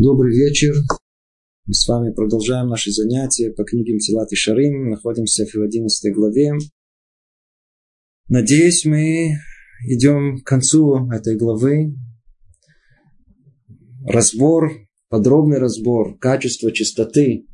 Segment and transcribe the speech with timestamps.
[0.00, 0.74] Добрый вечер.
[1.66, 4.90] Мы с вами продолжаем наши занятия по книге Мтилат и Шарим.
[4.90, 6.52] Находимся в 11 главе.
[8.28, 9.38] Надеюсь, мы
[9.88, 11.96] идем к концу этой главы.
[14.06, 14.70] Разбор,
[15.08, 17.48] подробный разбор качества чистоты,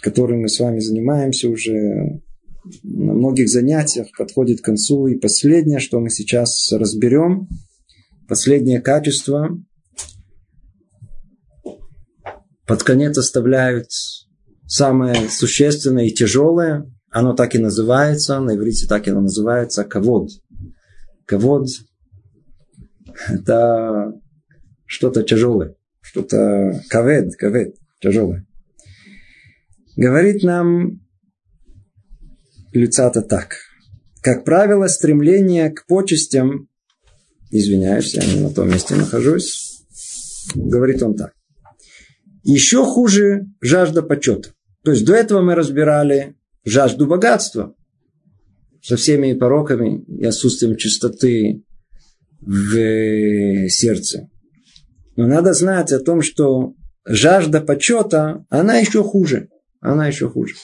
[0.00, 2.22] которым мы с вами занимаемся уже
[2.82, 5.08] на многих занятиях, подходит к концу.
[5.08, 7.48] И последнее, что мы сейчас разберем,
[8.26, 9.62] последнее качество–
[12.70, 13.88] под конец оставляют
[14.64, 16.88] самое существенное и тяжелое.
[17.10, 20.30] Оно так и называется, на иврите так и называется, кавод.
[21.26, 21.66] Кавод–
[23.28, 24.12] это
[24.86, 28.46] что-то тяжелое, что-то кавед, кавед, тяжелое.
[29.96, 31.00] Говорит нам
[32.72, 33.56] Люцата так.
[34.22, 36.68] Как правило, стремление к почестям,
[37.50, 39.84] извиняюсь, я не на том месте нахожусь,
[40.54, 41.32] говорит он так.
[42.42, 44.50] Еще хуже жажда почета.
[44.82, 47.74] То есть до этого мы разбирали жажду богатства
[48.82, 51.64] со всеми пороками и отсутствием чистоты
[52.40, 54.28] в сердце.
[55.16, 56.74] Но надо знать о том, что
[57.04, 59.48] жажда почета, она еще хуже.
[59.80, 60.54] Она еще хуже.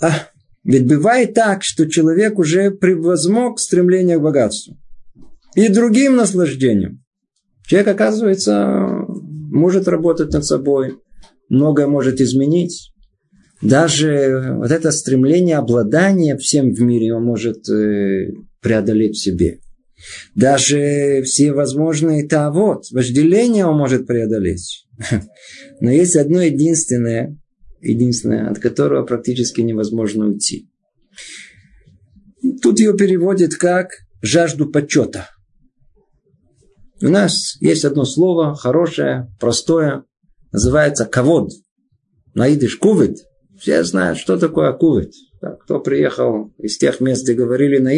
[0.00, 0.12] А,
[0.64, 4.78] ведь бывает так, что человек уже превозмог стремление к богатству
[5.54, 7.02] и другим наслаждениям.
[7.66, 8.99] Человек, оказывается,
[9.50, 10.98] может работать над собой,
[11.48, 12.92] многое может изменить.
[13.62, 18.30] Даже вот это стремление обладания всем в мире он может э,
[18.62, 19.58] преодолеть в себе.
[20.34, 24.86] Даже все возможные то вот, вожделение он может преодолеть.
[25.80, 27.36] Но есть одно единственное,
[27.82, 30.70] единственное, от которого практически невозможно уйти.
[32.62, 33.90] Тут ее переводит как
[34.22, 35.28] жажду почета–
[37.02, 40.04] у нас есть одно слово хорошее, простое,
[40.52, 41.50] называется кавод.
[42.34, 43.18] Наидыш кувит.
[43.58, 45.12] Все знают, что такое кувит.
[45.62, 47.92] Кто приехал из тех мест, где говорили на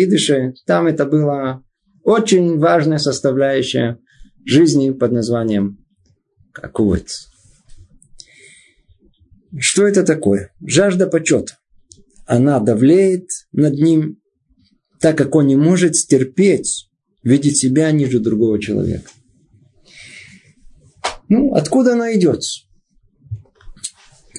[0.66, 1.64] там это было
[2.04, 3.98] очень важная составляющая
[4.44, 5.84] жизни под названием
[6.72, 7.08] кувит.
[9.58, 10.52] Что это такое?
[10.64, 11.58] Жажда почета.
[12.26, 14.20] Она давлеет над ним,
[15.00, 16.88] так как он не может стерпеть
[17.22, 19.10] видеть себя ниже другого человека.
[21.28, 22.42] Ну, откуда она идет?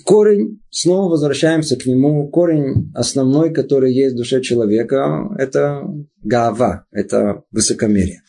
[0.05, 5.83] Корень, снова возвращаемся к нему, корень основной, который есть в душе человека, это
[6.21, 8.21] гава, это высокомерие.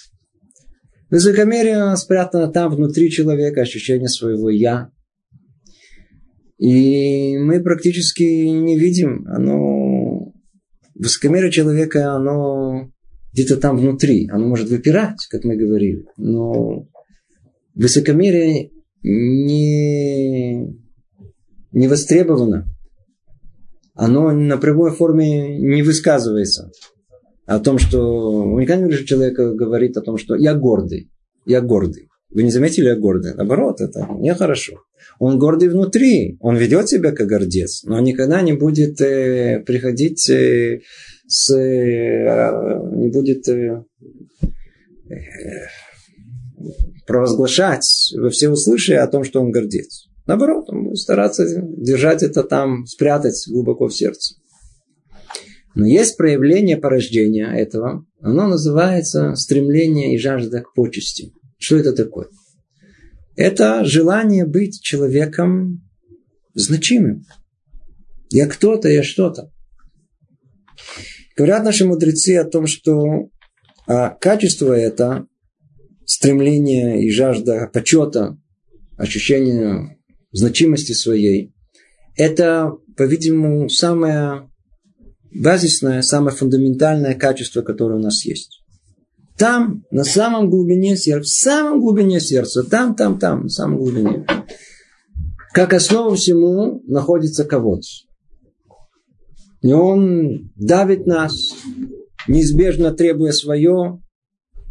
[1.11, 4.91] Высокомерие спрятано там внутри человека, ощущение своего «я».
[6.59, 10.33] И мы практически не видим, оно,
[10.95, 12.94] высокомерие человека, оно
[13.34, 14.28] где-то там внутри.
[14.31, 16.06] Оно может выпирать, как мы говорили.
[16.17, 16.87] Но
[17.75, 18.71] высокомерие
[19.03, 20.69] не,
[21.73, 22.67] не востребовано.
[23.94, 26.71] Оно на прямой форме не высказывается.
[27.47, 28.44] О том, что...
[28.59, 31.11] Не видели, человек говорит о том, что я гордый.
[31.44, 32.09] Я гордый.
[32.31, 33.34] Вы не заметили, я гордый?
[33.34, 34.78] Наоборот, это нехорошо.
[35.19, 36.39] Он гордый внутри.
[36.41, 37.83] Он ведет себя как гордец.
[37.84, 40.31] Но никогда не будет э, приходить...
[40.31, 40.81] Э,
[41.34, 43.83] с, э, не будет э,
[47.06, 47.84] провозглашать
[48.17, 50.06] во все всеуслышание о том, что он гордец.
[50.27, 54.37] Наоборот, он будет стараться держать это там, спрятать глубоко в сердце.
[55.75, 58.06] Но есть проявление порождения этого.
[58.21, 61.33] Оно называется стремление и жажда к почести.
[61.59, 62.28] Что это такое?
[63.34, 65.83] Это желание быть человеком
[66.55, 67.25] значимым.
[68.31, 69.50] Я кто-то, я что-то.
[71.37, 73.28] Говорят наши мудрецы о том, что
[73.87, 75.27] а, качество это,
[76.06, 78.39] стремление и жажда почета,
[78.97, 79.99] ощущение
[80.31, 81.53] значимости своей,
[82.17, 84.49] это, по-видимому, самое
[85.34, 88.61] базисное, самое фундаментальное качество, которое у нас есть.
[89.37, 94.25] Там, на самом глубине сердца, в самом глубине сердца, там, там, там, на самом глубине,
[95.53, 97.87] как основа всему находится кого-то.
[99.64, 101.32] И он давит нас,
[102.28, 103.99] неизбежно требуя свое,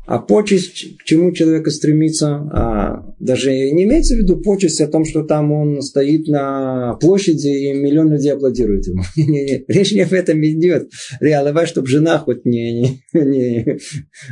[0.05, 5.03] а почесть, к чему человека стремится, а даже не имеется в виду почесть о том,
[5.03, 9.01] что там он стоит на площади и миллион людей аплодирует ему.
[9.67, 10.91] Речь не об этом идет.
[11.19, 13.79] Реально, чтобы жена хоть не, не, не,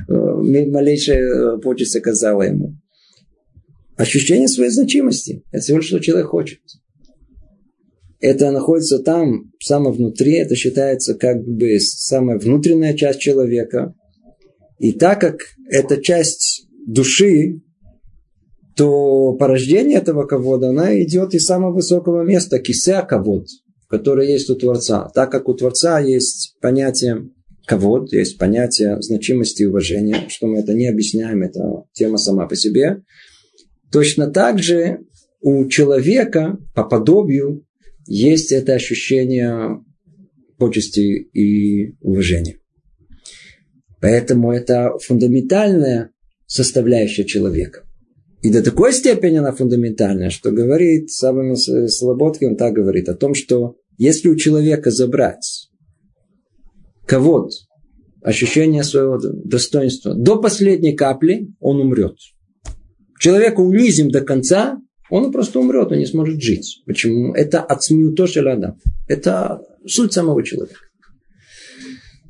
[0.07, 2.77] не малейшая почесть оказала ему.
[3.97, 5.43] Ощущение своей значимости.
[5.51, 6.59] Это всего что человек хочет
[8.21, 13.93] это находится там, самое внутри, это считается как бы самая внутренняя часть человека.
[14.77, 15.39] И так как
[15.69, 17.61] эта часть души,
[18.75, 23.47] то порождение этого ковода, она идет из самого высокого места, кисе ковод,
[23.89, 25.09] который есть у Творца.
[25.13, 27.29] Так как у Творца есть понятие
[27.65, 32.55] ковод, есть понятие значимости и уважения, что мы это не объясняем, это тема сама по
[32.55, 33.01] себе.
[33.91, 34.99] Точно так же
[35.41, 37.65] у человека по подобию
[38.13, 39.83] есть это ощущение
[40.57, 42.57] почести и уважения.
[44.01, 46.11] Поэтому это фундаментальная
[46.45, 47.83] составляющая человека.
[48.41, 53.77] И до такой степени она фундаментальная, что говорит Слободки, он так говорит о том, что
[53.97, 55.69] если у человека забрать
[57.07, 57.49] кого
[58.21, 62.17] ощущение своего достоинства до последней капли, он умрет.
[63.19, 64.79] Человека унизим до конца,
[65.11, 66.81] он просто умрет, он не сможет жить.
[66.85, 67.33] Почему?
[67.33, 67.67] Это
[68.27, 68.77] шелада.
[69.07, 70.79] Это суть самого человека.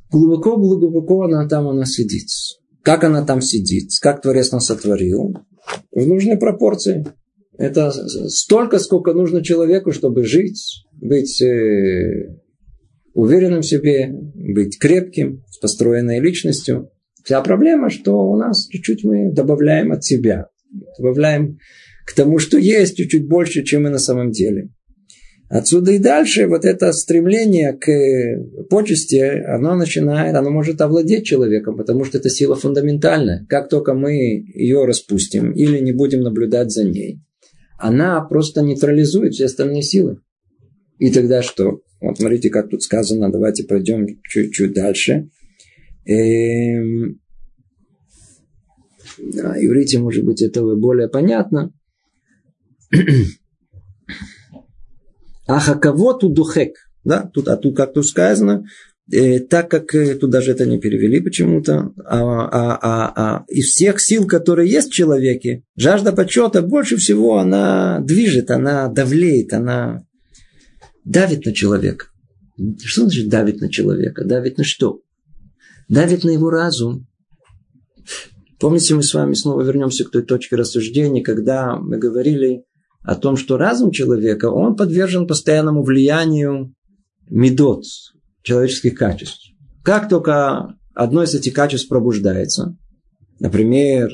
[0.09, 2.27] Глубоко-глубоко она там у нас сидит.
[2.81, 3.91] Как она там сидит?
[4.01, 5.37] Как Творец нас сотворил?
[5.91, 7.05] В нужной пропорции.
[7.57, 12.35] Это столько, сколько нужно человеку, чтобы жить, быть э,
[13.13, 16.89] уверенным в себе, быть крепким, с построенной личностью.
[17.23, 20.47] Вся проблема, что у нас чуть-чуть мы добавляем от себя.
[20.97, 21.59] Добавляем
[22.05, 24.69] к тому, что есть, чуть-чуть больше, чем мы на самом деле.
[25.49, 32.05] Отсюда и дальше вот это стремление к почести, оно начинает, оно может овладеть человеком, потому
[32.05, 33.45] что это сила фундаментальная.
[33.49, 37.19] Как только мы ее распустим или не будем наблюдать за ней,
[37.77, 40.19] она просто нейтрализует все остальные силы.
[40.99, 41.81] И тогда что?
[41.99, 43.29] Вот смотрите, как тут сказано.
[43.29, 45.29] Давайте пройдем чуть-чуть дальше.
[46.05, 47.19] Эм...
[49.17, 51.73] Да, иврите, может быть, это более понятно.
[55.47, 56.75] Ахаковот удухек.
[57.03, 58.63] Да, тут, а тут как тут сказано,
[59.11, 63.71] э, так как э, тут даже это не перевели почему-то, а, а, а, а из
[63.71, 70.05] всех сил, которые есть в человеке, жажда почета больше всего она движет, она давлеет, она
[71.03, 72.05] давит на человека.
[72.83, 74.23] Что значит давит на человека?
[74.23, 75.01] Давит на что?
[75.89, 77.07] Давит на его разум.
[78.59, 82.63] Помните, мы с вами снова вернемся к той точке рассуждения, когда мы говорили
[83.03, 86.73] о том, что разум человека, он подвержен постоянному влиянию
[87.29, 87.83] медот,
[88.43, 89.51] человеческих качеств.
[89.83, 92.77] Как только одно из этих качеств пробуждается,
[93.39, 94.11] например,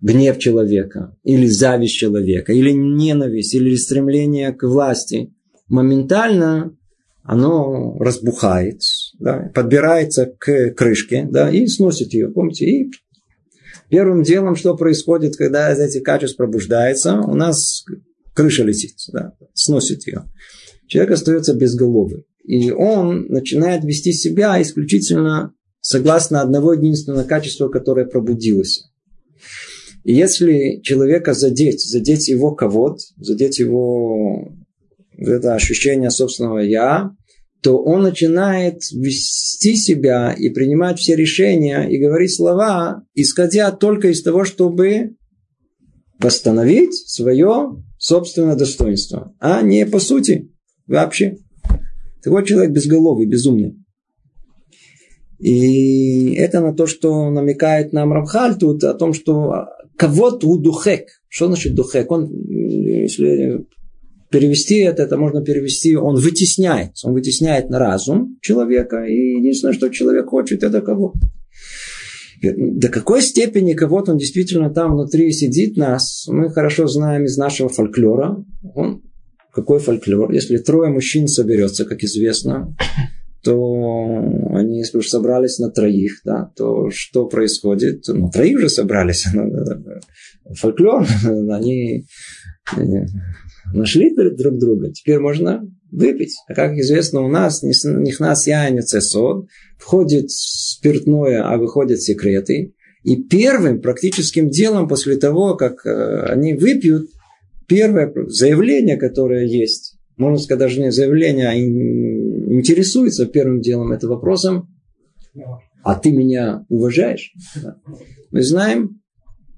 [0.00, 5.32] гнев человека, или зависть человека, или ненависть, или стремление к власти,
[5.68, 6.76] моментально
[7.22, 8.80] оно разбухает,
[9.18, 12.30] да, подбирается к крышке да, и сносит ее.
[12.30, 12.90] Помните, и
[13.92, 17.84] Первым делом, что происходит, когда из этих качеств пробуждается, у нас
[18.32, 20.22] крыша летит, да, сносит ее.
[20.86, 22.24] Человек остается безголовый.
[22.42, 25.52] И он начинает вести себя исключительно
[25.82, 28.90] согласно одного единственного качества, которое пробудилось.
[30.04, 34.54] И если человека задеть, задеть его ковод, задеть его
[35.18, 37.14] это ощущение собственного «я»,
[37.62, 44.22] то он начинает вести себя и принимать все решения и говорить слова, исходя только из
[44.22, 45.16] того, чтобы
[46.18, 50.50] восстановить свое собственное достоинство, а не по сути
[50.88, 51.38] вообще.
[52.22, 53.76] Такой человек безголовый, безумный.
[55.38, 59.66] И это на то, что намекает нам Рамхаль тут, о том, что
[59.96, 61.08] кого-то духек.
[61.28, 62.10] Что значит духек?
[62.10, 63.66] Он, если
[64.32, 69.88] перевести это, это можно перевести, он вытесняет, он вытесняет на разум человека, и единственное, что
[69.90, 71.14] человек хочет, это кого.
[72.42, 77.68] До какой степени кого-то он действительно там внутри сидит нас, мы хорошо знаем из нашего
[77.68, 78.44] фольклора.
[78.74, 79.02] Он,
[79.52, 80.32] какой фольклор?
[80.32, 82.74] Если трое мужчин соберется, как известно,
[83.44, 83.54] то
[84.54, 88.04] они, если уж собрались на троих, да, то что происходит?
[88.08, 89.26] Ну, троих уже собрались.
[90.60, 92.06] Фольклор, они
[92.76, 92.82] э,
[93.74, 96.34] нашли друг друга, теперь можно выпить.
[96.48, 99.46] А как известно, у нас нихнас яйня цесод,
[99.78, 102.74] входит спиртное, а выходят секреты.
[103.04, 107.10] И первым практическим делом после того, как э, они выпьют,
[107.66, 114.68] первое заявление, которое есть, можно сказать, даже не заявление, а интересуется первым делом это вопросом,
[115.82, 117.32] а ты меня уважаешь?
[118.30, 119.00] Мы знаем,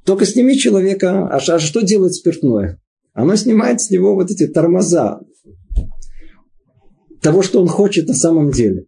[0.04, 2.80] только сними человека, а, а что делает спиртное?
[3.14, 5.20] Оно снимает с него вот эти тормоза
[7.22, 8.84] того, что он хочет на самом деле.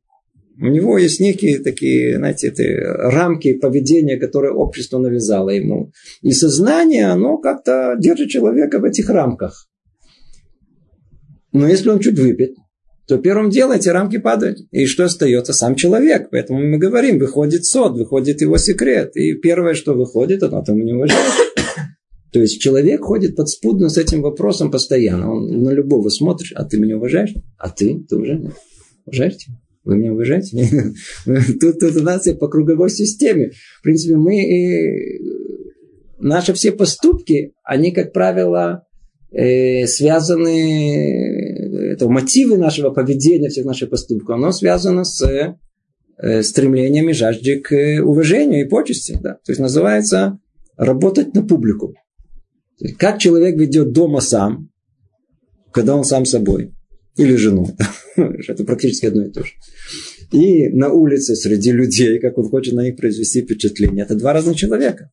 [0.59, 2.64] У него есть некие такие, знаете, это
[3.11, 5.92] рамки поведения, которые общество навязало ему.
[6.23, 9.68] И сознание, оно как-то держит человека в этих рамках.
[11.52, 12.54] Но если он чуть выпьет,
[13.06, 14.59] то первым делом эти рамки падают.
[14.73, 15.52] И что остается?
[15.52, 16.28] Сам человек.
[16.30, 19.14] Поэтому мы говорим, выходит сод, выходит его секрет.
[19.16, 21.55] И первое, что выходит, это он не уважает.
[22.36, 25.32] То есть человек ходит подспудно с этим вопросом постоянно.
[25.32, 27.32] Он на любого смотрит, а ты меня уважаешь?
[27.56, 28.04] А ты?
[28.06, 28.52] Ты уже
[29.06, 29.46] уважаешь?
[29.84, 30.92] Вы меня уважаете?
[31.58, 33.52] Тут, тут у нас по круговой системе.
[33.78, 35.18] В принципе, мы и
[36.18, 38.82] наши все поступки, они, как правило,
[39.32, 47.14] э, связаны, это мотивы нашего поведения, всех наших поступков, оно связано с э, стремлением и
[47.14, 47.74] жаждой к
[48.04, 49.18] уважению и почести.
[49.22, 49.38] Да?
[49.42, 50.38] То есть называется
[50.76, 51.94] работать на публику.
[52.99, 54.71] Как человек ведет дома сам,
[55.73, 56.75] когда он сам собой,
[57.16, 57.66] или жену.
[58.16, 59.52] Это практически одно и то же.
[60.33, 64.04] И на улице среди людей, как он хочет на них произвести впечатление.
[64.04, 65.11] Это два разных человека.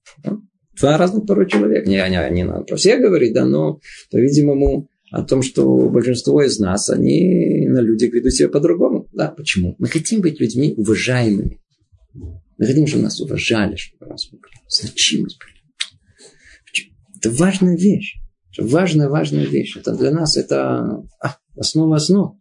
[0.80, 1.88] Два разных порой человека.
[1.88, 3.80] Не, не, не надо про всех говорить, да, но,
[4.12, 9.08] по-видимому, о том, что большинство из нас, они на людях ведут себя по-другому.
[9.14, 9.76] Да, почему?
[9.78, 11.60] Мы хотим быть людьми уважаемыми.
[12.14, 14.30] Мы хотим, чтобы нас уважали, чтобы нас
[14.68, 15.53] значимость были.
[17.24, 18.16] Это важная вещь.
[18.60, 19.78] Важная, важная вещь.
[19.78, 22.36] Это для нас это а, основа основ.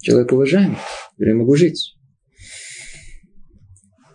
[0.00, 0.76] Человек уважаемый.
[1.18, 1.96] Я могу жить.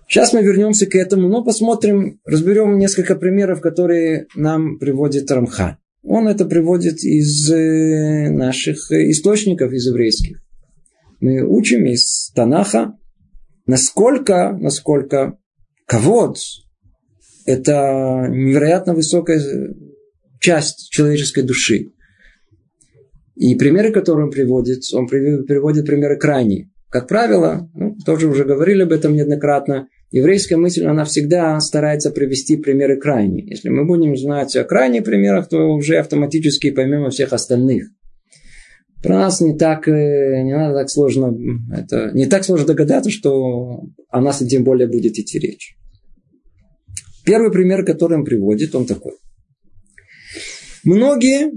[0.07, 5.79] Сейчас мы вернемся к этому, но посмотрим, разберем несколько примеров, которые нам приводит Рамха.
[6.01, 10.41] Он это приводит из э, наших источников, из еврейских.
[11.19, 12.97] Мы учим из Танаха,
[13.65, 15.38] насколько, насколько
[15.86, 16.38] ковод–
[17.48, 19.42] это невероятно высокая
[20.39, 21.94] часть человеческой души.
[23.36, 26.70] И примеры, которые он приводит, он приводит примеры крайние.
[26.89, 32.58] Как правило, ну, тоже уже говорили об этом неоднократно, еврейская мысль, она всегда старается привести
[32.58, 33.46] примеры крайние.
[33.48, 37.88] Если мы будем знать о крайних примерах, то уже автоматически поймем о всех остальных.
[39.04, 41.38] Про нас не так, э, не надо так сложно,
[41.72, 45.77] это не так сложно догадаться, что о нас тем более будет идти речь.
[47.27, 49.12] Первый пример, который он приводит, он такой.
[50.86, 51.51] Многие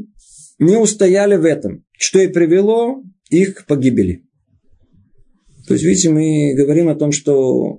[0.58, 4.24] не устояли в этом, что и привело их к погибели.
[5.68, 7.78] То есть, видите, мы говорим о том, что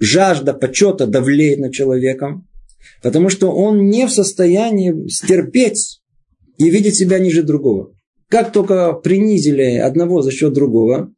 [0.00, 2.48] жажда почета давлеет над человеком,
[3.02, 6.00] потому что он не в состоянии стерпеть
[6.56, 7.92] и видеть себя ниже другого.
[8.30, 11.12] Как только принизили одного за счет другого,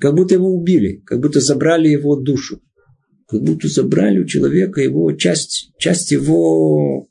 [0.00, 2.60] как будто его убили, как будто забрали его душу,
[3.30, 7.06] как будто забрали у человека его часть, часть его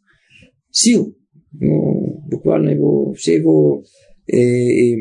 [0.69, 1.15] сил,
[1.53, 3.83] ну, буквально его, все его
[4.27, 4.95] э, э,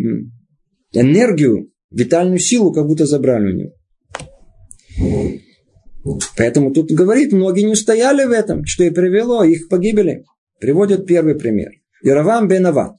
[0.92, 3.72] энергию, витальную силу как будто забрали у него.
[6.36, 10.24] Поэтому тут говорит, многие не устояли в этом, что и привело их к погибели.
[10.60, 11.72] Приводит первый пример.
[12.02, 12.96] Иравам бен Ават.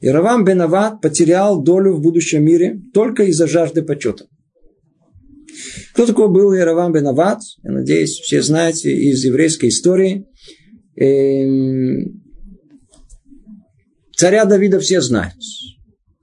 [0.00, 4.26] Иравам бен Ават потерял долю в будущем мире только из-за жажды почета.
[5.92, 7.40] Кто такой был Иравам бен Ават?
[7.62, 10.26] Я надеюсь, все знаете из еврейской истории.
[10.96, 12.22] Эм,
[14.16, 15.34] царя Давида все знают.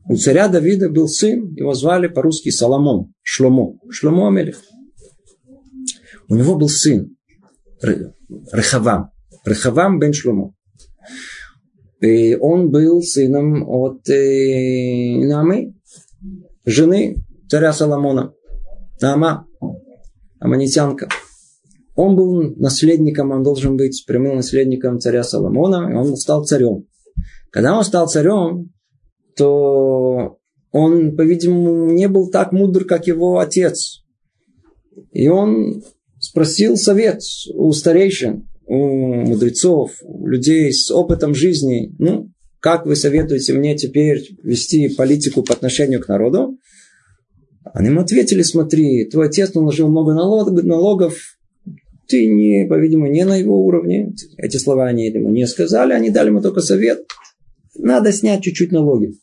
[0.10, 4.62] У царя Давида был сын, его звали по-русски Соломон, Шломо, Шломо Амелех.
[6.30, 7.16] У него был сын,
[7.82, 9.12] Рехавам,
[9.46, 10.54] Рехавам бен Шломо.
[12.00, 15.74] И он был сыном от э, Намы,
[16.64, 17.16] жены
[17.50, 18.34] царя Соломона,
[19.02, 19.48] Нама,
[20.40, 21.10] аманитянка.
[21.96, 26.86] Он был наследником, он должен быть прямым наследником царя Соломона, и он стал царем.
[27.52, 28.72] Когда он стал царем,
[29.36, 30.38] то
[30.72, 34.04] он, по-видимому, не был так мудр, как его отец.
[35.12, 35.84] И он
[36.20, 37.22] спросил совет
[37.54, 41.96] у старейшин, у мудрецов, у людей с опытом жизни.
[41.98, 46.58] Ну, как вы советуете мне теперь вести политику по отношению к народу?
[47.74, 51.16] Они ему ответили, смотри, твой отец наложил много налогов,
[52.08, 54.14] ты, не, по-видимому, не на его уровне.
[54.38, 57.06] Эти слова они ему не сказали, они дали ему только совет.
[57.76, 59.14] Надо снять чуть-чуть налоги.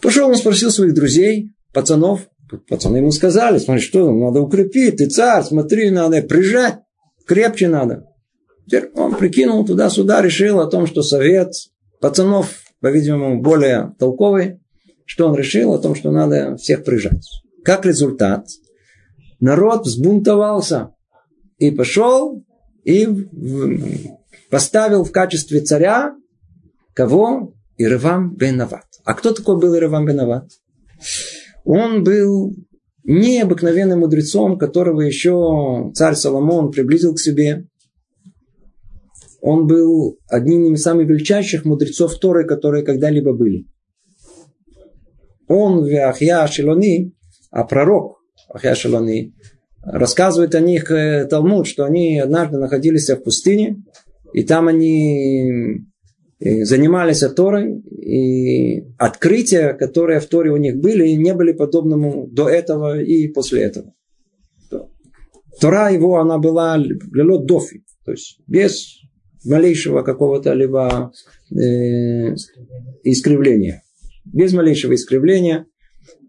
[0.00, 2.28] Пошел он спросил своих друзей, пацанов,
[2.68, 6.78] Пацаны ему сказали, смотри, что надо укрепить, ты царь, смотри, надо прижать,
[7.26, 8.06] крепче надо.
[8.66, 11.52] Теперь он прикинул туда-сюда, решил о том, что совет
[12.00, 14.60] пацанов, по-видимому, более толковый,
[15.08, 17.26] что он решил о том, что надо всех прижать.
[17.64, 18.46] Как результат,
[19.40, 20.90] народ взбунтовался
[21.56, 22.44] и пошел
[22.84, 23.08] и
[24.50, 26.14] поставил в качестве царя
[26.92, 27.54] кого?
[27.78, 28.60] Ирвам бен
[29.04, 30.20] А кто такой был Ирвам бен
[31.64, 32.54] он был
[33.04, 37.66] необыкновенным мудрецом, которого еще царь Соломон приблизил к себе.
[39.40, 43.66] Он был одним из самых величайших мудрецов Торы, которые когда-либо были.
[45.48, 47.12] Он, Ахья Шилони,
[47.50, 48.18] а пророк
[48.52, 49.34] Ахья Шилони,
[49.82, 53.82] рассказывает о них э, Талмуд, что они однажды находились в пустыне,
[54.32, 55.86] и там они
[56.40, 62.48] э, занимались Торой, и открытия, которые в Торе у них были, не были подобному до
[62.48, 63.94] этого и после этого.
[65.60, 68.98] Тора его, она была лелот дофи, то есть без
[69.44, 71.12] малейшего какого-то либо
[71.50, 72.34] э,
[73.02, 73.82] искривления.
[74.32, 75.66] Без малейшего искривления.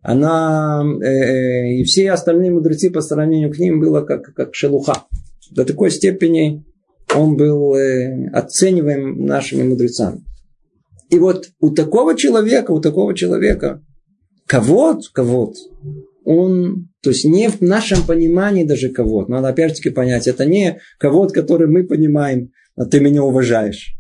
[0.02, 5.06] Она э, э, и все остальные мудрецы по сравнению к ним было как, как шелуха.
[5.52, 6.64] До такой степени
[7.16, 10.24] он был э, оцениваем нашими мудрецами.
[11.10, 13.84] И вот у такого человека, у такого человека,
[14.46, 15.60] кого-то, кого-то,
[16.24, 21.34] он, то есть не в нашем понимании даже кого-то, надо опять-таки понять, это не кого-то,
[21.34, 23.99] который мы понимаем, а ты меня уважаешь.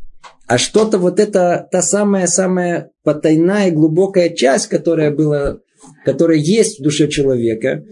[0.49, 5.59] А что-то вот это, та самая-самая потайная глубокая часть, которая была,
[6.03, 7.85] которая есть в душе человека,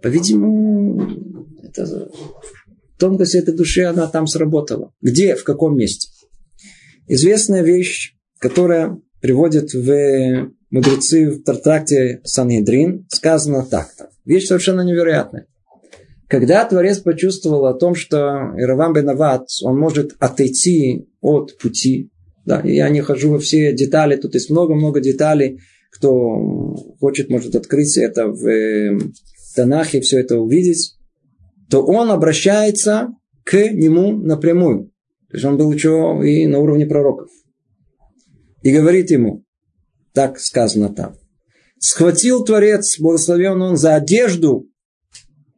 [0.00, 1.08] по-видимому,
[1.64, 2.08] это
[3.00, 4.92] тонкость этой души, она там сработала.
[5.02, 6.08] Где, в каком месте?
[7.08, 14.10] Известная вещь, которая приводит в мудрецы в трактате Сангедрин, сказано так-то.
[14.24, 15.48] Вещь совершенно невероятная.
[16.34, 18.16] Когда Творец почувствовал о том, что
[18.58, 22.10] Иравам Бенават, он может отойти от пути,
[22.44, 25.60] да, я не хожу во все детали, тут есть много-много деталей,
[25.92, 28.98] кто хочет, может открыть это в
[29.54, 30.96] Танахе, все это увидеть,
[31.70, 33.10] то он обращается
[33.44, 34.90] к нему напрямую.
[35.30, 37.28] То есть он был еще и на уровне пророков.
[38.62, 39.44] И говорит ему,
[40.12, 41.14] так сказано там,
[41.78, 44.68] схватил Творец, благословен он, за одежду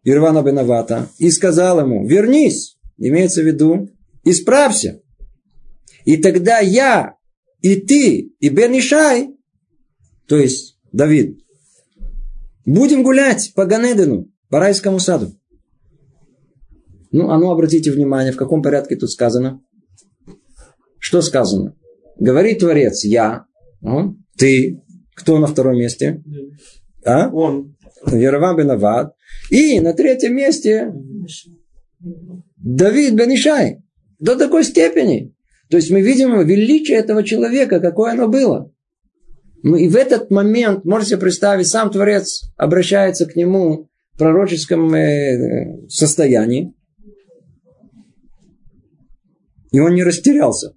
[0.06, 3.90] Ирвана Бенавата и сказал ему, вернись, имеется в виду,
[4.22, 5.02] исправься.
[6.04, 7.16] И тогда я,
[7.60, 9.36] и ты, и Бен Ишай,
[10.28, 11.40] то есть Давид,
[12.64, 15.32] будем гулять по Ганедену, по райскому саду.
[17.10, 19.60] Ну, а ну, обратите внимание, в каком порядке тут сказано.
[21.00, 21.74] Что сказано?
[22.20, 23.46] Говорит Творец, я,
[23.82, 24.84] он, ты,
[25.16, 26.22] кто на втором месте?
[27.04, 27.28] А?
[27.28, 27.75] Он.
[28.06, 29.14] Яровам бен Авад.
[29.50, 30.92] И на третьем месте
[32.56, 33.82] Давид бен Ишай.
[34.18, 35.34] До такой степени.
[35.68, 38.72] То есть мы видим величие этого человека, какое оно было.
[39.62, 46.72] И в этот момент, можете представить, сам Творец обращается к нему в пророческом э, состоянии.
[49.72, 50.72] И он не растерялся.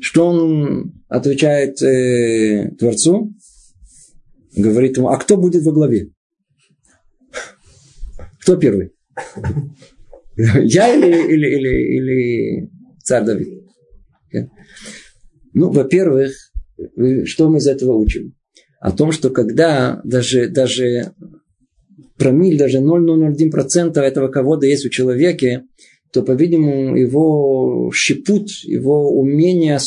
[0.00, 3.34] Что он отвечает э, Творцу?
[4.56, 6.10] Говорит ему, а кто будет во главе?
[8.40, 8.92] Кто первый?
[10.36, 12.70] Я или, или, или, или
[13.02, 13.64] царь Давид?
[15.52, 16.32] Ну, во-первых,
[17.24, 18.34] что мы из этого учим?
[18.80, 21.12] О том, что когда даже, даже
[22.18, 25.62] промиль, даже 0,001% этого кого-то есть у человека,
[26.12, 29.78] то, по-видимому, его щепут, его умение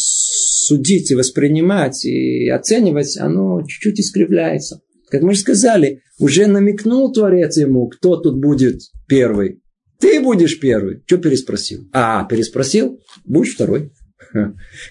[0.69, 4.81] судить и воспринимать и оценивать, оно чуть-чуть искривляется.
[5.09, 9.61] Как мы же сказали, уже намекнул Творец ему, кто тут будет первый.
[9.99, 11.01] Ты будешь первый.
[11.07, 11.89] Что переспросил?
[11.91, 12.99] А, переспросил?
[13.25, 13.91] Будешь второй.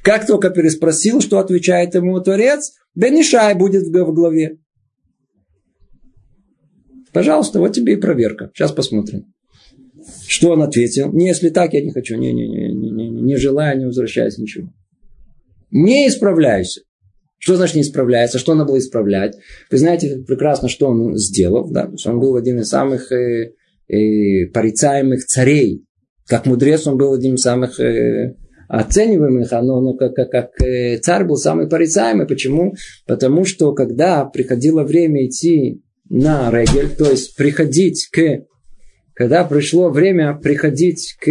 [0.03, 4.59] Как только переспросил, что отвечает ему Творец, Бенишай будет в главе.
[7.13, 8.51] Пожалуйста, вот тебе и проверка.
[8.53, 9.33] Сейчас посмотрим.
[10.27, 11.13] Что он ответил?
[11.13, 12.17] Не, если так, я не хочу.
[12.17, 14.73] Не, не, не, не, не, не желаю, не возвращаюсь, ничего.
[15.71, 16.83] Не исправляйся.
[17.39, 18.39] Что значит не исправляется?
[18.39, 19.37] Что надо было исправлять?
[19.71, 21.71] Вы знаете прекрасно, что он сделал.
[21.71, 21.91] Да?
[22.07, 23.53] Он был один из самых э,
[23.89, 25.85] э, порицаемых царей.
[26.27, 28.35] Как мудрец он был один из самых э,
[28.69, 32.27] оцениваемых, а но, как, как, как э, царь был самый порицаемый.
[32.27, 32.75] Почему?
[33.07, 38.47] Потому что когда приходило время идти на регель, то есть приходить к
[39.19, 41.27] когда пришло время приходить к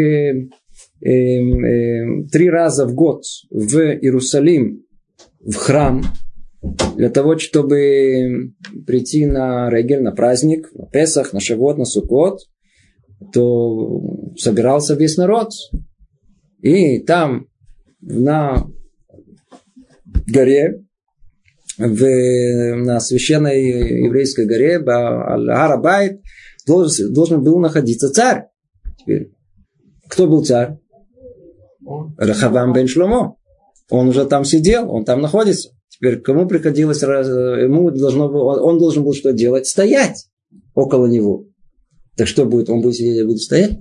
[1.00, 4.84] три раза в год в Иерусалим,
[5.40, 6.04] в храм,
[6.96, 8.54] для того, чтобы
[8.86, 12.42] прийти на Регель, на праздник, на Песах, на Шавот, на Сукот,
[13.32, 14.02] то
[14.38, 15.52] собирался весь народ.
[16.62, 17.48] И там,
[18.02, 18.68] на
[20.28, 20.84] горе,
[21.78, 26.22] в, на священной еврейской горе, Аль-Харабайт,
[26.66, 28.48] должен, должен был находиться царь.
[29.00, 29.32] Теперь,
[30.08, 30.78] кто был царь?
[32.18, 33.38] Рахавам бен Шломо.
[33.90, 35.70] Он уже там сидел, он там находится.
[35.90, 39.66] Теперь кому приходилось, ему должно было, он должен был что делать?
[39.66, 40.28] Стоять
[40.74, 41.46] около него.
[42.18, 42.70] Так что будет?
[42.70, 43.80] Он будет сидеть, я буду стоять?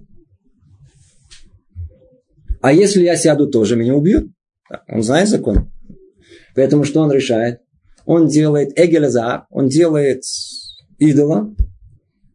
[2.62, 4.30] А если я сяду, тоже меня убьют.
[4.88, 5.70] Он знает закон.
[6.54, 7.60] Поэтому что он решает?
[8.06, 10.22] Он делает эгелезар, он делает
[10.98, 11.54] идола,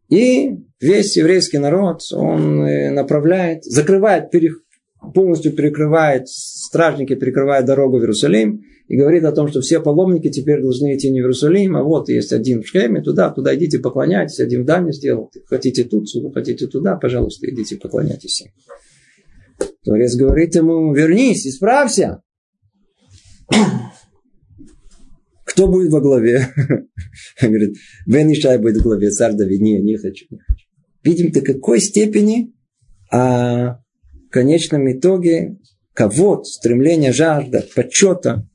[0.08, 4.30] и весь еврейский народ, он э, направляет, закрывает
[5.14, 10.60] полностью перекрывает, стражники перекрывают дорогу в Иерусалим и говорит о том, что все паломники теперь
[10.60, 14.40] должны идти не в Иерусалим, а вот есть один в Шхеме, туда, туда идите поклоняйтесь,
[14.40, 18.44] один в Дане сделал, хотите тут, хотите туда, пожалуйста, идите поклоняйтесь.
[19.84, 22.22] Творец говорит ему, вернись, исправься.
[25.44, 26.48] Кто будет во главе?
[27.42, 28.28] Говорит, Бен
[28.60, 29.60] будет в главе, царь Давид.
[29.60, 30.26] Не, не хочу.
[31.04, 32.54] Видим до какой степени
[33.12, 33.81] а
[34.32, 35.58] конечном итоге
[35.94, 38.48] кого стремление, жажда, почета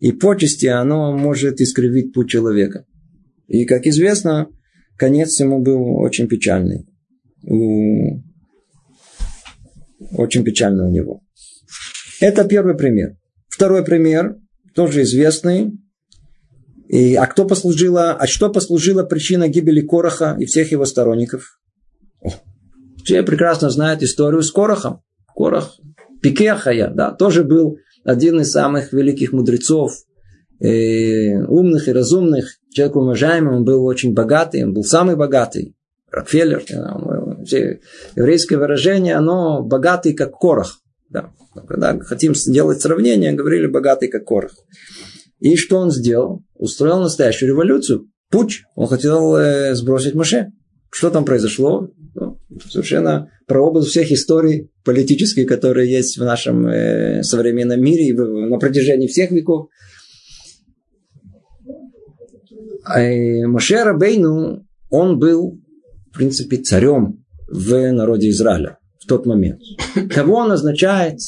[0.00, 2.84] и почести, оно может искривить путь человека.
[3.46, 4.48] И, как известно,
[4.96, 6.86] конец ему был очень печальный.
[10.12, 11.22] Очень печальный у него.
[12.20, 13.16] Это первый пример.
[13.48, 14.36] Второй пример,
[14.74, 15.72] тоже известный.
[16.88, 21.60] И, а кто послужила, а что послужило причиной гибели Короха и всех его сторонников?
[23.04, 25.02] Все прекрасно знают историю с Корохом.
[25.40, 25.80] Корох
[26.20, 29.92] Пикехая, да, тоже был один из самых великих мудрецов,
[30.60, 35.74] э, умных и разумных, человек уважаемый, он был очень богатый, он был самый богатый.
[36.12, 36.62] Рокфеллер,
[38.16, 40.82] еврейское выражение, оно богатый, как Корох.
[41.08, 41.30] Да.
[41.66, 44.52] Когда хотим сделать сравнение, говорили богатый, как Корох.
[45.38, 46.42] И что он сделал?
[46.54, 48.10] Устроил настоящую революцию.
[48.28, 48.64] Путь.
[48.74, 50.52] Он хотел э, сбросить Моше.
[50.90, 51.88] Что там произошло?
[52.68, 59.06] Совершенно прообраз всех историй политических, которые есть в нашем э, современном мире и на протяжении
[59.06, 59.68] всех веков.
[62.84, 65.58] А, э, Моше Рабейну, он был,
[66.10, 69.60] в принципе, царем в народе Израиля в тот момент.
[70.14, 71.18] Кого он назначает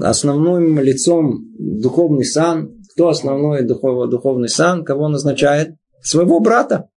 [0.00, 2.74] основным лицом духовный сан?
[2.92, 4.84] Кто основной духов, духовный сан?
[4.84, 5.74] Кого он назначает?
[6.02, 6.88] Своего брата.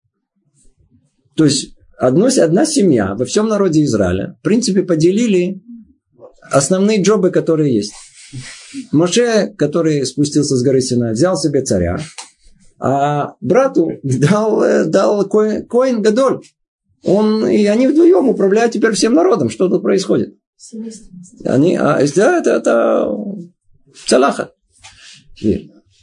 [1.36, 1.76] То есть
[2.08, 5.62] одно, одна семья во всем народе Израиля, в принципе, поделили
[6.50, 7.94] основные джобы, которые есть.
[8.92, 12.00] Моше, который спустился с горы Сина, взял себе царя,
[12.80, 16.42] а брату дал, э, дал коин, коин Гадоль.
[17.04, 19.50] Он, и они вдвоем управляют теперь всем народом.
[19.50, 20.36] Что тут происходит?
[21.46, 23.16] Они, а, да, это, это
[24.08, 24.52] Цалаха.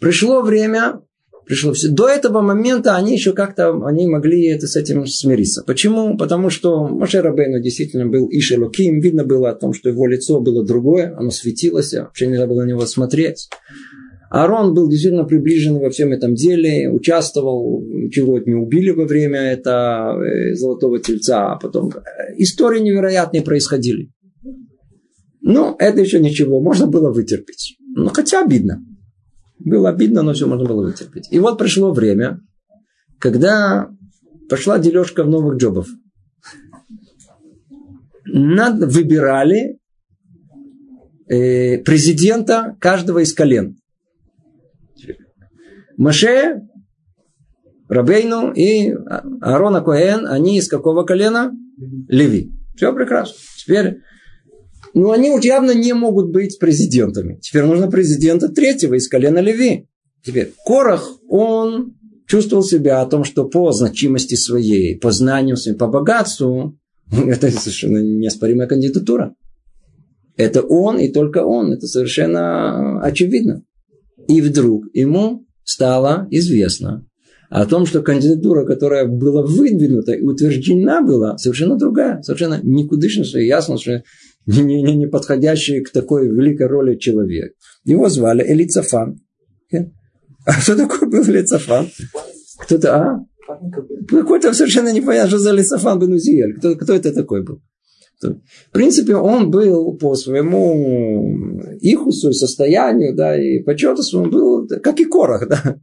[0.00, 1.00] Пришло время,
[1.48, 1.88] пришло все.
[1.88, 5.64] До этого момента они еще как-то они могли это, с этим смириться.
[5.66, 6.16] Почему?
[6.16, 9.00] Потому что Моше Рабейну действительно был Ишелоким.
[9.00, 12.68] Видно было о том, что его лицо было другое, оно светилось, вообще нельзя было на
[12.68, 13.48] него смотреть.
[14.30, 20.22] Аарон был действительно приближен во всем этом деле, участвовал, чего не убили во время этого
[20.22, 24.10] э, золотого тельца, а потом э, истории невероятные происходили.
[25.40, 27.78] Но это еще ничего, можно было вытерпеть.
[27.96, 28.84] Но хотя обидно.
[29.58, 31.28] Было обидно, но все можно было вытерпеть.
[31.30, 32.40] И вот пришло время,
[33.18, 33.90] когда
[34.48, 35.88] пошла дележка в новых джобов.
[38.24, 39.78] Над, выбирали
[41.28, 43.76] э, президента каждого из колен.
[45.96, 46.62] Маше,
[47.88, 48.92] Рабейну и
[49.40, 51.52] Аарона Коэн, они из какого колена?
[52.08, 52.52] Леви.
[52.76, 53.34] Все прекрасно.
[53.56, 54.02] Теперь,
[54.98, 57.38] ну, они уж явно не могут быть президентами.
[57.40, 59.86] Теперь нужно президента третьего из колена Леви.
[60.24, 61.94] Теперь, Корах, он
[62.26, 66.76] чувствовал себя о том, что по значимости своей, по знаниям своим, по богатству,
[67.12, 69.34] это совершенно неоспоримая кандидатура.
[70.36, 71.72] Это он и только он.
[71.72, 73.62] Это совершенно очевидно.
[74.28, 77.06] И вдруг ему стало известно
[77.50, 83.78] о том, что кандидатура, которая была выдвинута и утверждена была, совершенно другая, совершенно никудышная, ясно,
[83.78, 84.02] что
[84.48, 87.52] не, не, не подходящий к такой великой роли человек.
[87.84, 89.20] Его звали Элицафан.
[90.46, 91.88] А что такое был Элицафан?
[92.60, 93.26] Кто-то, а?
[94.08, 96.54] Какой-то совершенно непонятно, что за Элицафан Бенузиэль.
[96.58, 97.60] Кто, кто это такой был?
[98.20, 104.98] В принципе, он был по своему ихусу и состоянию, да, и почету своему был, как
[104.98, 105.76] и Корах, да.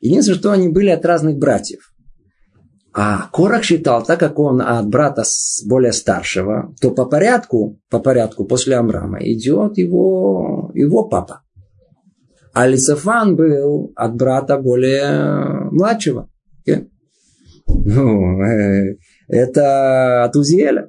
[0.00, 1.92] Единственное, что они были от разных братьев.
[2.92, 5.22] А Корах считал, так как он от брата
[5.66, 11.42] более старшего, то по порядку, по порядку после Амрама идет его, его папа.
[12.52, 16.28] А Лисафан был от брата более младшего.
[17.66, 18.96] Ну, э,
[19.28, 20.88] это от Узиэля.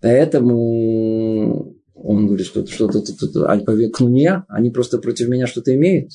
[0.00, 6.10] Поэтому он говорит, что что-то тут Альпа-Кнуния, они просто против меня что-то имеют.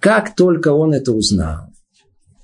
[0.00, 1.68] Как только он это узнал,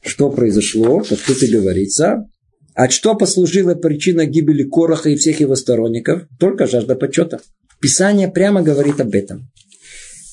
[0.02, 2.26] что произошло, как тут и говорится,
[2.74, 6.22] а что послужило причиной гибели Короха и всех его сторонников?
[6.38, 7.40] Только жажда почета.
[7.80, 9.50] Писание прямо говорит об этом.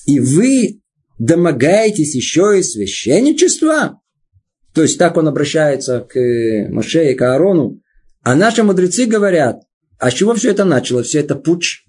[0.06, 0.80] И вы
[1.18, 4.00] домогаетесь еще и священничества?
[4.72, 6.18] То есть так он обращается к
[6.70, 7.80] Моше и к Аарону.
[8.22, 9.62] А наши мудрецы говорят,
[9.98, 11.08] а с чего все это началось?
[11.08, 11.84] Все это путь.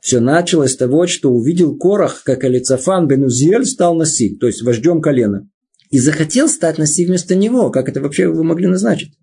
[0.00, 4.62] Все началось с того, что увидел Корах, как Алицафан бен Узиэль стал Наси, то есть
[4.62, 5.48] вождем колена.
[5.96, 7.70] И захотел стать Наси вместо него.
[7.70, 9.14] Как это вообще вы могли назначить?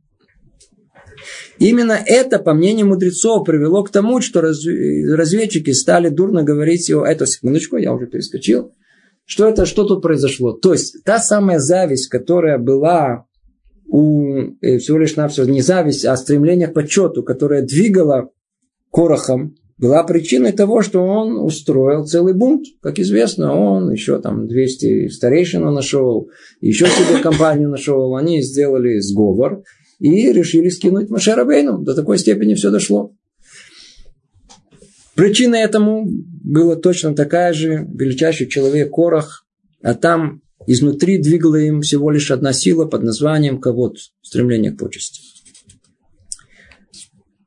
[1.59, 7.05] Именно это, по мнению мудрецов, привело к тому, что разведчики стали дурно говорить о...
[7.05, 8.73] Это, секундочку, я уже перескочил.
[9.23, 10.53] Что это, что тут произошло?
[10.53, 13.25] То есть, та самая зависть, которая была
[13.85, 18.31] у э, всего лишь навсего не зависть, а стремление к почету, которое двигало
[18.91, 22.67] Корохом, была причиной того, что он устроил целый бунт.
[22.81, 26.29] Как известно, он еще там 200 старейшин нашел,
[26.61, 28.15] еще себе компанию нашел.
[28.15, 29.63] Они сделали сговор
[29.99, 31.79] и решили скинуть Машерабейну.
[31.79, 33.13] До такой степени все дошло.
[35.15, 39.45] Причина этому была точно такая же, величайший человек Корах,
[39.81, 45.19] а там изнутри двигала им всего лишь одна сила под названием кого-то, стремление к почести.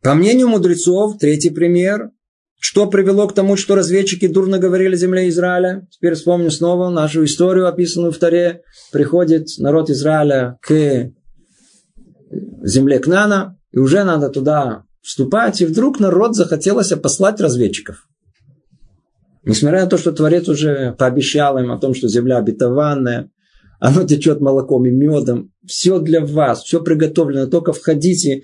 [0.03, 2.11] По мнению мудрецов, третий пример,
[2.69, 5.87] что привело к тому, что разведчики дурно говорили земле Израиля.
[5.89, 8.63] Теперь вспомню снова нашу историю, описанную в Таре.
[8.91, 11.13] Приходит народ Израиля к
[12.65, 18.09] земле Кнана, и уже надо туда вступать, и вдруг народ захотелось послать разведчиков.
[19.45, 23.31] Несмотря на то, что Творец уже пообещал им о том, что земля обетованная,
[23.79, 28.43] оно течет молоком и медом, все для вас, все приготовлено, только входите.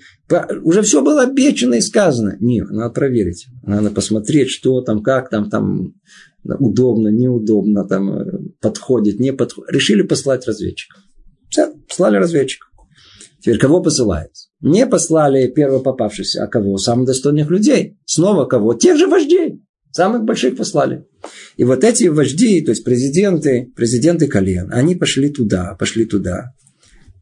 [0.63, 2.37] Уже все было обещано и сказано.
[2.39, 3.47] Нет, надо проверить.
[3.63, 5.93] Надо посмотреть, что там, как там, там
[6.43, 8.25] удобно, неудобно, там э,
[8.59, 9.71] подходит, не подходит.
[9.71, 11.01] Решили послать разведчиков.
[11.49, 12.69] Все, послали разведчиков.
[13.39, 14.31] Теперь кого посылают?
[14.61, 16.77] Не послали первопопавшихся, а кого?
[16.77, 17.97] Самых достойных людей.
[18.05, 18.73] Снова кого?
[18.73, 19.61] Тех же вождей.
[19.93, 21.05] Самых больших послали.
[21.55, 26.55] И вот эти вожди, то есть президенты, президенты колен, они пошли туда, пошли туда.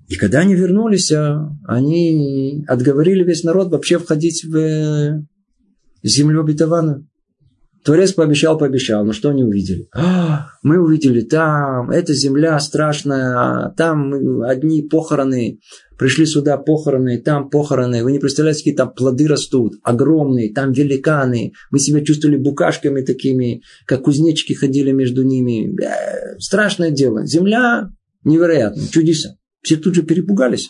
[0.07, 5.25] И когда они вернулись, а, они отговорили весь народ вообще входить в
[6.01, 7.09] землю обетованную.
[7.83, 9.87] Творец пообещал, пообещал, но что они увидели?
[9.95, 15.59] А, мы увидели там, эта земля страшная, а там одни похороны,
[15.97, 21.53] пришли сюда похороны, там похороны, вы не представляете, какие там плоды растут, огромные, там великаны,
[21.71, 25.75] мы себя чувствовали букашками такими, как кузнечики ходили между ними.
[25.81, 27.25] Э, страшное дело.
[27.25, 27.89] Земля
[28.23, 29.37] невероятная, чудеса.
[29.61, 30.69] Все тут же перепугались.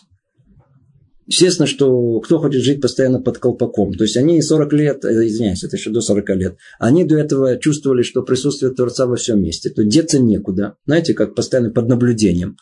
[1.32, 3.94] Естественно, что кто хочет жить постоянно под колпаком.
[3.94, 7.56] То есть они 40 лет, э, извиняюсь, это еще до 40 лет, они до этого
[7.56, 9.70] чувствовали, что присутствие Творца во всем месте.
[9.70, 10.76] То деться некуда.
[10.84, 12.58] Знаете, как постоянно под наблюдением.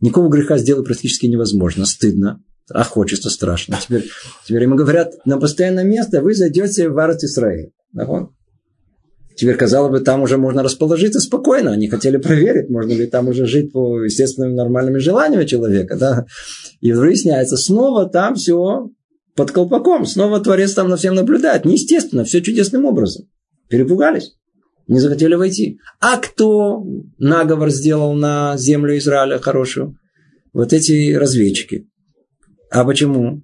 [0.00, 1.84] Никакого греха сделать практически невозможно.
[1.84, 2.40] Стыдно.
[2.70, 3.76] А хочется страшно.
[3.82, 4.08] Теперь,
[4.46, 7.72] теперь ему говорят, на постоянное место вы зайдете в Арат Исраиль.
[9.36, 11.72] Теперь, казалось бы, там уже можно расположиться спокойно.
[11.72, 15.96] Они хотели проверить, можно ли там уже жить по естественным нормальным желаниям человека.
[15.96, 16.26] Да?
[16.80, 18.90] И выясняется, снова там все
[19.34, 20.06] под колпаком.
[20.06, 21.64] Снова Творец там на всем наблюдает.
[21.64, 23.26] Неестественно, все чудесным образом.
[23.68, 24.36] Перепугались.
[24.88, 25.78] Не захотели войти.
[26.00, 26.84] А кто
[27.18, 29.96] наговор сделал на землю Израиля хорошую?
[30.52, 31.88] Вот эти разведчики.
[32.70, 33.42] А почему?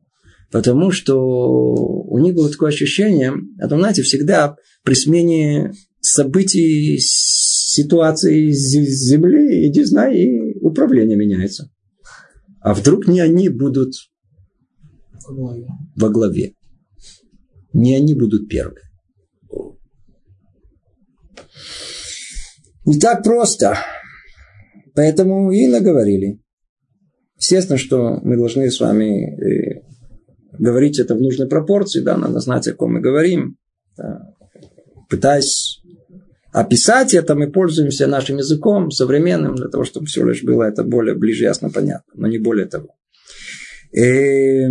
[0.50, 9.68] Потому что у них было такое ощущение, это, знаете, всегда при смене событий, ситуации Земли,
[9.68, 11.70] иди знай, и управление меняется.
[12.60, 13.94] А вдруг не они будут
[15.28, 16.54] во главе?
[17.74, 18.84] Не они будут первые.
[22.86, 23.76] Не так просто.
[24.94, 26.40] Поэтому и наговорили.
[27.36, 29.87] Естественно, что мы должны с вами э,
[30.58, 33.56] говорить это в нужной пропорции, да, надо знать, о ком мы говорим.
[33.96, 34.34] Да.
[35.08, 35.80] Пытаясь
[36.52, 41.14] описать это, мы пользуемся нашим языком современным, для того, чтобы все лишь было это более
[41.14, 42.88] ближе, ясно, понятно, но не более того.
[43.92, 44.68] И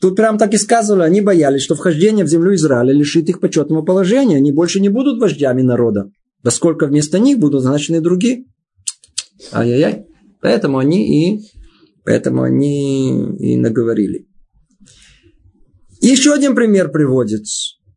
[0.00, 3.82] тут прям так и сказано, они боялись, что вхождение в землю Израиля лишит их почетного
[3.82, 6.10] положения, они больше не будут вождями народа,
[6.42, 8.44] поскольку вместо них будут назначены другие.
[9.52, 10.06] Ай-яй-яй.
[10.40, 11.40] Поэтому они и,
[12.04, 14.26] поэтому они и наговорили.
[16.00, 17.44] Еще один пример приводит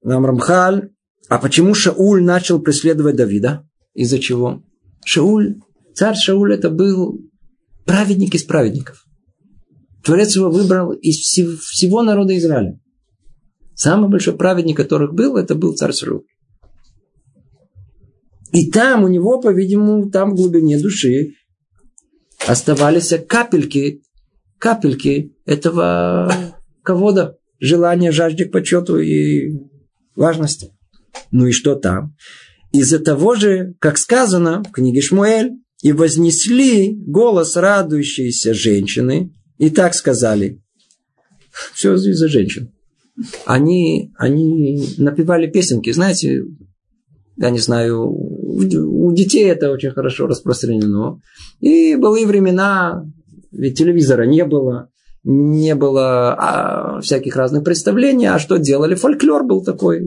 [0.04, 0.90] нам Рамхаль.
[1.30, 3.68] А почему Шауль начал преследовать Давида?
[3.94, 4.62] Из-за чего?
[5.06, 5.56] Шауль,
[5.96, 7.20] царь Шауль это был
[7.86, 9.06] праведник из праведников.
[10.04, 12.78] Творец его выбрал из всего народа Израиля.
[13.74, 16.24] Самый большой праведник, которых был, это был царь Шауль.
[18.52, 21.36] И там у него, по-видимому, там в глубине души
[22.46, 24.04] оставались капельки,
[24.60, 26.32] капельки этого
[26.84, 29.58] ковода желание, жажде к почету и
[30.16, 30.72] важности.
[31.32, 32.16] Ну и что там?
[32.74, 39.94] Из-за того же, как сказано в книге Шмуэль, и вознесли голос радующейся женщины, и так
[39.94, 40.62] сказали.
[41.74, 42.74] Все из-за женщин.
[43.46, 45.92] Они, они напевали песенки.
[45.92, 46.44] Знаете,
[47.38, 51.20] Я не знаю, у детей это очень хорошо распространено.
[51.60, 53.06] И были времена,
[53.52, 54.90] ведь телевизора не было,
[55.24, 58.26] не было а, всяких разных представлений.
[58.26, 58.96] А что делали?
[58.96, 60.00] Фольклор был такой.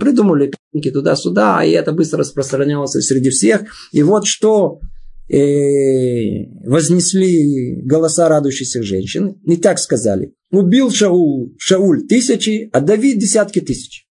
[0.00, 3.62] Придумали песенки туда-сюда, и это быстро распространялось среди всех.
[3.92, 4.80] И вот что
[5.28, 9.40] э, вознесли голоса радующихся женщин.
[9.44, 10.34] И так сказали.
[10.50, 14.06] Убил Шаул, Шауль тысячи, а Давид десятки тысяч.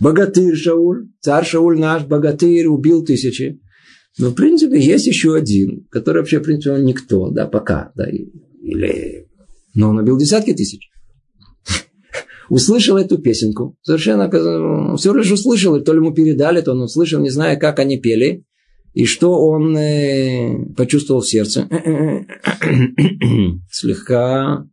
[0.00, 3.60] Богатырь Шауль, царь Шауль наш, богатырь, убил тысячи.
[4.18, 8.08] Но, в принципе, есть еще один, который вообще, в принципе, он никто, да, пока, да,
[8.08, 9.26] или...
[9.74, 10.90] Но он убил десятки тысяч.
[12.48, 14.28] Услышал эту песенку, совершенно,
[14.96, 18.00] все лишь услышал, и то ли ему передали, то он услышал, не зная, как они
[18.00, 18.44] пели,
[18.92, 21.68] и что он э, почувствовал в сердце.
[23.70, 24.66] слегка,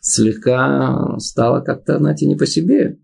[0.00, 2.98] слегка стало как-то, знаете, не по себе.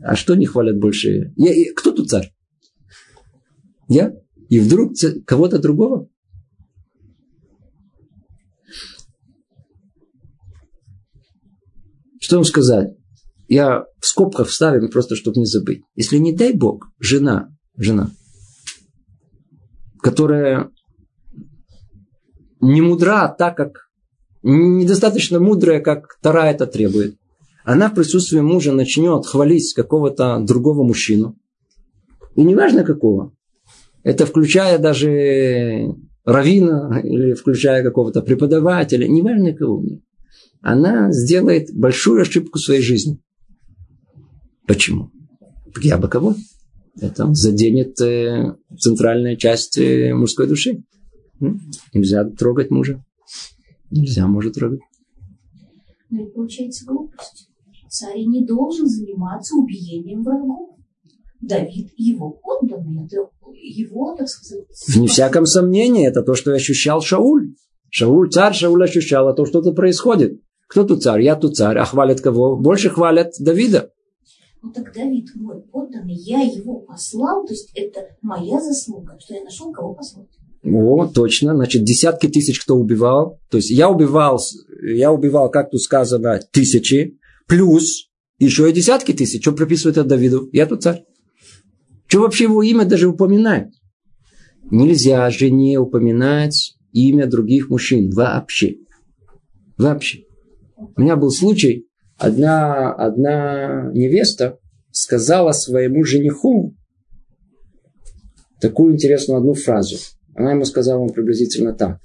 [0.00, 1.32] А что не хвалят больше?
[1.36, 2.32] Я, я, кто тут царь?
[3.88, 4.12] Я?
[4.48, 4.92] И вдруг
[5.26, 6.08] кого-то другого?
[12.20, 12.96] Что вам сказать?
[13.48, 15.82] Я в скобках вставим, просто чтобы не забыть.
[15.94, 18.10] Если не дай Бог, жена, жена,
[20.00, 20.70] которая
[22.60, 23.88] не мудра так, как
[24.42, 27.18] недостаточно мудрая, как Тара это требует.
[27.64, 31.36] Она в присутствии мужа начнет хвалить какого-то другого мужчину.
[32.34, 33.32] И неважно какого.
[34.04, 35.88] Это включая даже
[36.24, 39.82] равина или включая какого-то преподавателя, неважно кого.
[40.60, 43.18] Она сделает большую ошибку в своей жизни.
[44.66, 45.10] Почему?
[45.82, 46.34] Я бы кого?
[47.00, 50.84] Это заденет э, центральная часть э, мужской души.
[51.92, 53.04] Нельзя трогать мужа.
[53.90, 54.80] Нельзя мужа трогать.
[56.10, 57.50] Ну и получается глупость.
[57.88, 60.73] Царь не должен заниматься убиением врагов.
[61.46, 64.66] Давид и его подданные, это его, так сказать...
[64.96, 67.54] Не всяком сомнении, это то, что ощущал Шауль.
[67.90, 70.40] Шауль, царь Шауль ощущал, а то что-то происходит.
[70.68, 71.22] Кто тут царь?
[71.22, 71.78] Я тут царь.
[71.78, 72.56] А хвалят кого?
[72.56, 73.90] Больше хвалят Давида.
[74.62, 79.44] Ну так Давид мой подданный, я его послал, то есть это моя заслуга, что я
[79.44, 80.28] нашел кого послать.
[80.64, 81.54] О, точно.
[81.54, 83.38] Значит, десятки тысяч кто убивал.
[83.50, 84.40] То есть я убивал,
[84.82, 89.42] я убивал, как тут сказано, тысячи, плюс еще и десятки тысяч.
[89.42, 90.48] Что прописывает это Давиду?
[90.52, 91.04] Я тут царь.
[92.14, 93.72] Что вообще его имя даже упоминать?
[94.70, 98.08] Нельзя жене упоминать имя других мужчин.
[98.10, 98.76] Вообще.
[99.76, 100.20] Вообще.
[100.76, 104.60] У меня был случай, одна, одна невеста
[104.92, 106.76] сказала своему жениху
[108.60, 109.96] такую интересную одну фразу.
[110.36, 111.98] Она ему сказала он приблизительно так.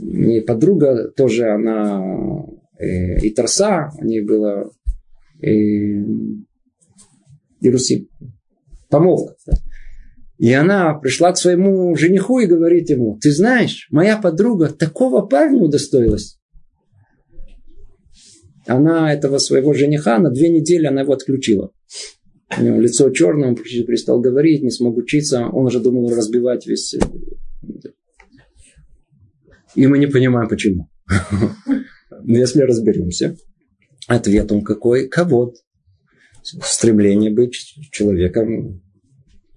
[0.00, 2.44] И подруга тоже, она
[2.76, 4.68] э, и Тарса, у ней было
[5.40, 5.46] э,
[7.60, 8.08] Иерусалим,
[8.88, 9.52] помолвка.
[10.38, 15.62] И она пришла к своему жениху и говорит ему, ты знаешь, моя подруга такого парня
[15.62, 16.38] удостоилась.
[18.66, 21.70] Она этого своего жениха на две недели она его отключила.
[22.58, 25.46] У него лицо черное, он перестал говорить, не смог учиться.
[25.46, 26.94] Он уже думал разбивать весь...
[26.94, 26.98] Э,
[29.74, 30.88] и мы не понимаем, почему.
[32.24, 33.36] Если разберемся,
[34.06, 35.08] ответ он какой?
[35.08, 35.54] Кого?
[36.62, 37.54] Стремление быть
[37.90, 38.82] человеком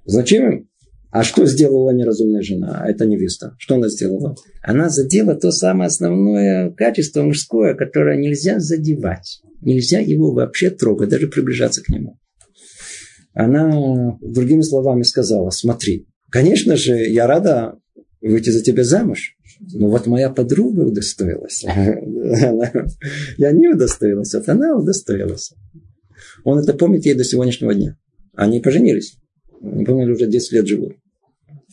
[0.06, 0.70] значимым.
[1.12, 2.82] А что сделала неразумная жена?
[2.84, 3.56] А это невеста.
[3.58, 4.36] Что она сделала?
[4.62, 9.42] Она задела то самое основное качество мужское, которое нельзя задевать.
[9.62, 12.20] Нельзя его вообще трогать, даже приближаться к нему
[13.34, 17.76] она другими словами сказала, смотри, конечно же, я рада
[18.22, 21.64] выйти за тебя замуж, но вот моя подруга удостоилась.
[23.38, 25.54] Я не удостоилась, вот она удостоилась.
[26.44, 27.98] Он это помнит ей до сегодняшнего дня.
[28.36, 29.18] Они поженились.
[29.62, 30.94] Не помню, уже 10 лет живут.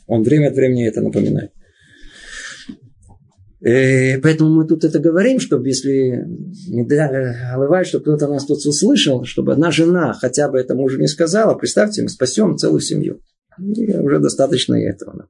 [0.07, 1.53] Он время от времени это напоминает.
[3.61, 6.25] И э, поэтому мы тут это говорим, чтобы если
[6.69, 11.09] не наливать, чтобы кто-то нас тут услышал, чтобы одна жена хотя бы это мужу не
[11.09, 13.21] сказала, представьте, мы спасем целую семью.
[13.59, 15.29] И уже достаточно и этого.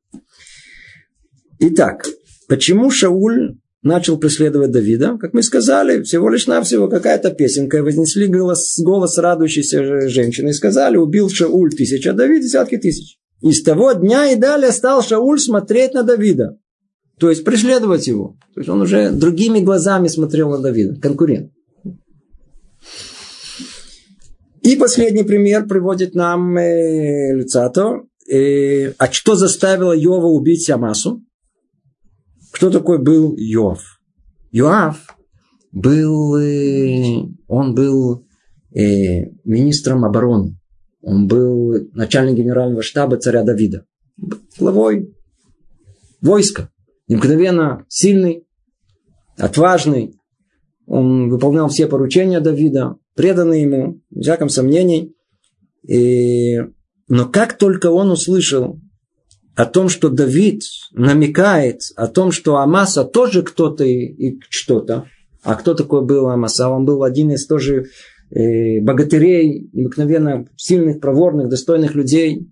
[1.61, 2.07] Итак,
[2.49, 5.19] почему Шауль начал преследовать Давида?
[5.19, 7.83] Как мы сказали, всего лишь навсего какая-то песенка.
[7.83, 13.19] Вознесли голос, голос радующейся женщины и сказали, убил Шауль тысяча, а Давид десятки тысяч.
[13.43, 16.59] И с того дня и далее стал Шауль смотреть на Давида.
[17.19, 18.37] То есть преследовать его.
[18.55, 21.53] То есть он уже другими глазами смотрел на Давида, конкурент.
[24.63, 28.01] И последний пример приводит нам э, Люцато.
[28.29, 31.23] Э, а что заставило Йова убить Ямасу?
[32.57, 34.01] Кто такой был Йов?
[34.51, 35.15] Йоав
[35.73, 38.27] был, э, он был
[38.75, 40.59] э, министром обороны.
[41.03, 43.85] Он был начальник генерального штаба царя Давида.
[44.59, 45.15] Главой
[46.23, 46.71] войска.
[47.09, 48.47] Необыкновенно сильный,
[49.37, 50.15] отважный.
[50.87, 55.15] Он выполнял все поручения Давида, преданный ему, без всяком сомнений.
[55.87, 56.57] И...
[57.09, 58.81] Но как только он услышал
[59.57, 65.07] о том, что Давид намекает о том, что Амаса тоже кто-то и что-то,
[65.43, 66.69] а кто такой был Амаса?
[66.69, 67.87] Он был один из тоже
[68.31, 72.51] э, богатырей, необыкновенно сильных, проворных, достойных людей.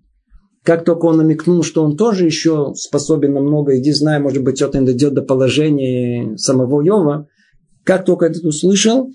[0.63, 4.61] Как только он намекнул, что он тоже еще способен на много, иди знай, может быть,
[4.61, 7.27] это дойдет до положения самого Йова,
[7.83, 9.11] как только этот услышал,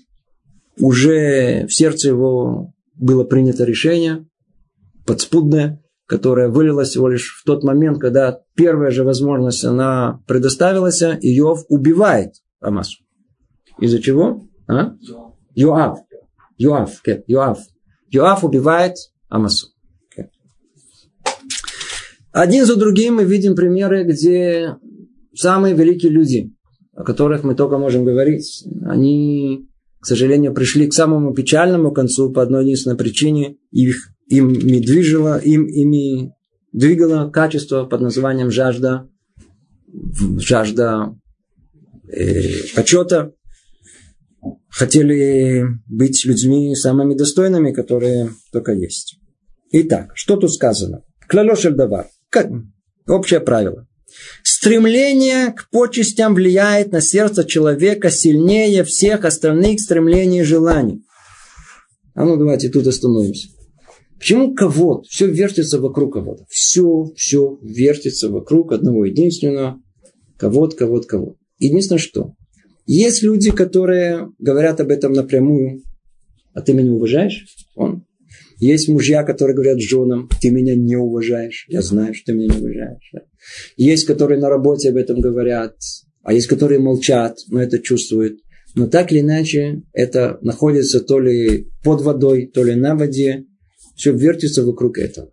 [0.79, 4.25] уже в сердце его было принято решение
[5.05, 11.29] подспудное, которое вылилось всего лишь в тот момент, когда первая же возможность она предоставилась, и
[11.29, 13.01] Йов убивает Амасу.
[13.79, 14.45] Из-за чего?
[14.67, 14.93] А?
[15.55, 15.99] Йоав.
[16.57, 17.01] Йоав.
[17.27, 17.59] Йоав.
[18.09, 18.95] Йоав убивает
[19.29, 19.67] Амасу.
[22.33, 24.75] Один за другим мы видим примеры, где
[25.33, 26.53] самые великие люди,
[26.93, 29.69] о которых мы только можем говорить, они,
[30.01, 33.55] к сожалению, пришли к самому печальному концу по одной единственной причине.
[33.71, 36.33] Их, им движило, им, ими
[36.71, 39.09] двигало качество под названием жажда,
[40.37, 41.15] жажда
[42.07, 42.41] э,
[42.75, 43.33] почета.
[44.69, 49.19] Хотели быть людьми самыми достойными, которые только есть.
[49.71, 51.03] Итак, что тут сказано?
[51.27, 52.07] Клалошель давар.
[53.07, 53.85] Общее правило.
[54.43, 61.03] Стремление к почестям влияет на сердце человека сильнее всех остальных стремлений и желаний.
[62.13, 63.49] А ну давайте тут остановимся.
[64.21, 65.01] Почему кого-то?
[65.09, 66.45] Все вертится вокруг кого-то.
[66.47, 69.81] Все, все вертится вокруг одного единственного.
[70.37, 71.37] Кого-то, кого-то, кого-то.
[71.57, 72.33] Единственное что?
[72.85, 75.81] Есть люди, которые говорят об этом напрямую.
[76.53, 77.47] А ты меня уважаешь?
[77.75, 78.05] Он
[78.59, 81.65] есть мужья, которые говорят женам, ты меня не уважаешь.
[81.67, 83.11] Я знаю, что ты меня не уважаешь.
[83.75, 85.73] Есть, которые на работе об этом говорят,
[86.21, 88.37] а есть, которые молчат, но это чувствуют.
[88.75, 93.45] Но так или иначе, это находится то ли под водой, то ли на воде.
[94.01, 95.29] Все вертится вокруг этого.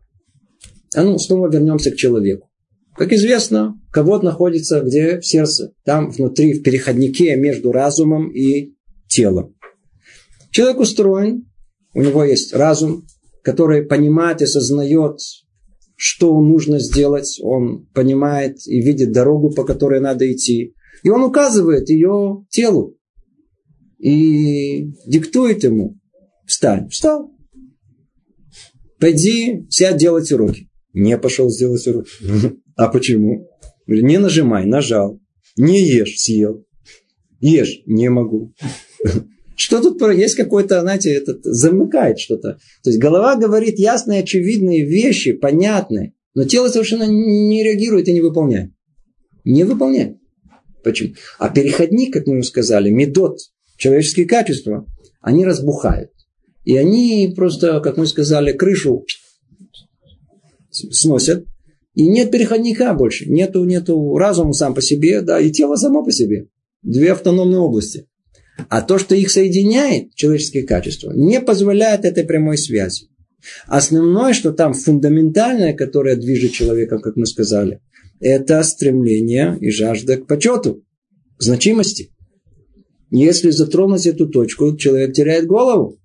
[0.95, 2.51] А ну, снова вернемся к человеку.
[2.99, 5.21] Как известно, кого-то находится где?
[5.21, 5.73] В сердце.
[5.87, 8.75] Там внутри, в переходнике между разумом и
[9.09, 9.57] телом.
[10.51, 11.51] Человек устроен,
[11.95, 13.07] у него есть разум,
[13.43, 15.19] который понимает и сознает,
[15.97, 20.75] что нужно сделать, он понимает и видит дорогу, по которой надо идти.
[21.03, 22.99] И он указывает ее телу
[23.99, 25.97] и диктует ему.
[26.47, 26.91] Встань.
[26.91, 27.33] Встал.
[29.01, 30.69] Пойди, сядь делать уроки.
[30.93, 32.11] Не пошел сделать уроки.
[32.77, 33.49] А почему?
[33.87, 35.21] Не нажимай, нажал.
[35.57, 36.65] Не ешь, съел.
[37.41, 38.53] Ешь, не могу.
[39.57, 42.59] Что тут есть какой-то, знаете, этот, замыкает что-то.
[42.85, 48.21] То есть голова говорит ясные, очевидные вещи, понятные, но тело совершенно не реагирует и не
[48.21, 48.71] выполняет.
[49.45, 50.19] Не выполняет.
[50.85, 51.15] Почему?
[51.39, 53.39] А переходник, как мы уже сказали, медот,
[53.77, 54.87] человеческие качества,
[55.21, 56.13] они разбухают.
[56.69, 59.07] И они просто, как мы сказали, крышу
[60.71, 61.47] сносят.
[61.95, 63.25] И нет переходника больше.
[63.25, 66.49] Нету, нету разума сам по себе, да, и тело само по себе.
[66.83, 68.07] Две автономные области.
[68.69, 73.07] А то, что их соединяет, человеческие качества, не позволяет этой прямой связи.
[73.67, 77.81] Основное, что там фундаментальное, которое движет человеком, как мы сказали,
[78.21, 80.85] это стремление и жажда к почету,
[81.39, 82.13] к значимости.
[83.11, 85.99] Если затронуть эту точку, человек теряет голову.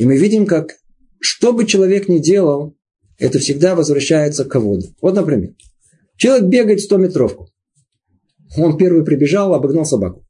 [0.00, 0.78] И мы видим, как
[1.20, 2.74] что бы человек ни делал,
[3.18, 4.86] это всегда возвращается к кого-то.
[5.02, 5.52] Вот, например,
[6.16, 7.48] человек бегает 100-метровку.
[8.56, 10.24] Он первый прибежал, обогнал собаку.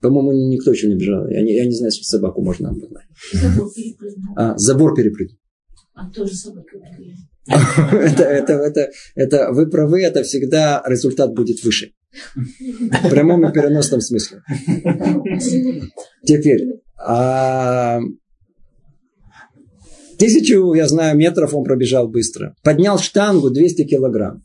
[0.00, 1.26] По-моему, никто еще не бежал.
[1.26, 3.06] Я не, я не знаю, если собаку можно обогнать.
[3.32, 4.34] Забор перепрыгнул.
[4.36, 5.38] А, забор перепрыгнул.
[5.94, 6.78] А тоже собака
[7.48, 11.92] это, это, это, это, вы правы, это всегда результат будет выше.
[13.10, 14.42] Прямом и переносном смысле.
[16.24, 18.00] Теперь, а,
[20.18, 22.54] тысячу, я знаю, метров он пробежал быстро.
[22.62, 24.42] Поднял штангу 200 килограмм.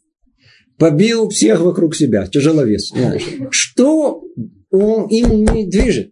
[0.77, 2.91] Побил всех вокруг себя, тяжеловес.
[3.51, 4.23] Что
[4.71, 6.11] он им не движет.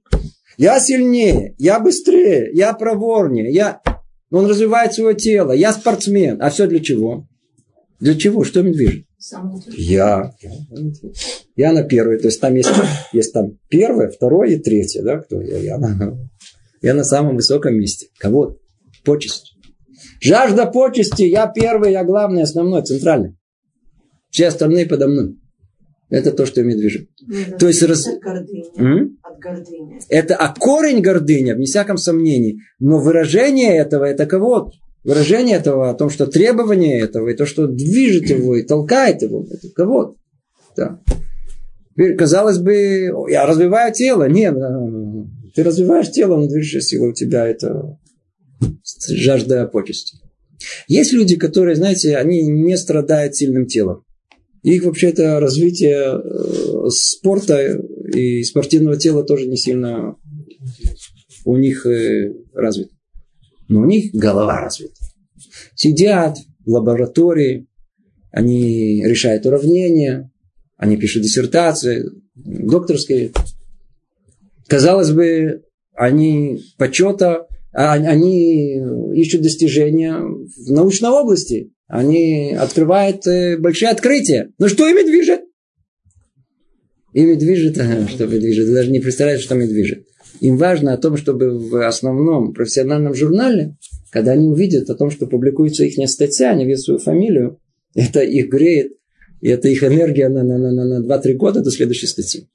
[0.57, 3.81] Я сильнее, я быстрее, я проворнее, я...
[4.29, 6.39] Он развивает свое тело, я спортсмен.
[6.41, 7.27] А все для чего?
[7.99, 8.43] Для чего?
[8.43, 9.05] Что им движет?
[9.77, 10.33] Я.
[11.55, 12.19] Я на первой.
[12.19, 12.69] То есть там есть,
[13.11, 15.03] есть там первое, второе и третье.
[15.03, 15.17] Да?
[15.19, 15.57] Кто я?
[15.57, 16.17] Я на,
[16.81, 18.07] я на самом высоком месте.
[18.17, 18.57] Кого?
[19.03, 19.57] Почесть.
[20.21, 21.23] Жажда почести.
[21.23, 23.35] Я первый, я главный, основной, центральный.
[24.29, 25.35] Все остальные подо мной.
[26.09, 27.07] Это то, что ими движет.
[27.27, 28.07] Ну, то есть раз...
[28.07, 28.79] от гордыни.
[28.79, 29.17] М?
[29.21, 29.99] От гордыни.
[30.09, 32.59] Это а корень гордыня, вне всяком сомнении.
[32.79, 34.71] Но выражение этого, это кого?
[35.03, 39.45] Выражение этого о том, что требование этого, и то, что движет его и толкает его,
[39.49, 40.17] это кого?
[40.75, 40.99] Да.
[41.91, 44.27] Теперь, казалось бы, я развиваю тело.
[44.27, 44.55] Нет,
[45.55, 47.97] ты развиваешь тело, но движущая сила у тебя это
[49.09, 50.17] жажда почести.
[50.87, 54.03] Есть люди, которые, знаете, они не страдают сильным телом.
[54.63, 57.81] Их вообще это развитие э, спорта
[58.13, 60.17] и спортивного тела тоже не сильно
[61.45, 62.91] у них э, развито.
[63.69, 64.95] Но у них голова развита.
[65.75, 67.67] Сидят в лаборатории,
[68.31, 70.29] они решают уравнения,
[70.75, 72.05] они пишут диссертации,
[72.35, 73.31] докторские.
[74.67, 75.63] Казалось бы,
[75.93, 78.81] они почета, а они
[79.15, 81.71] ищут достижения в научной области.
[81.87, 84.51] Они открывают э, большие открытия.
[84.59, 85.41] Но что ими движет?
[87.13, 90.05] Ими движет, что ими движет, даже не представляете, что ими движет.
[90.39, 93.77] Им важно о том, чтобы в основном профессиональном журнале,
[94.11, 97.59] когда они увидят о том, что публикуется их статья, они видят свою фамилию,
[97.93, 98.93] это их греет,
[99.41, 102.47] и это их энергия на, на, на, на, на 2-3 года до следующей статьи.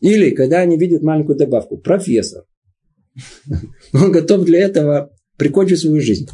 [0.00, 2.44] Или когда они видят маленькую добавку, профессор.
[3.92, 6.28] Он готов для этого прикончить свою жизнь.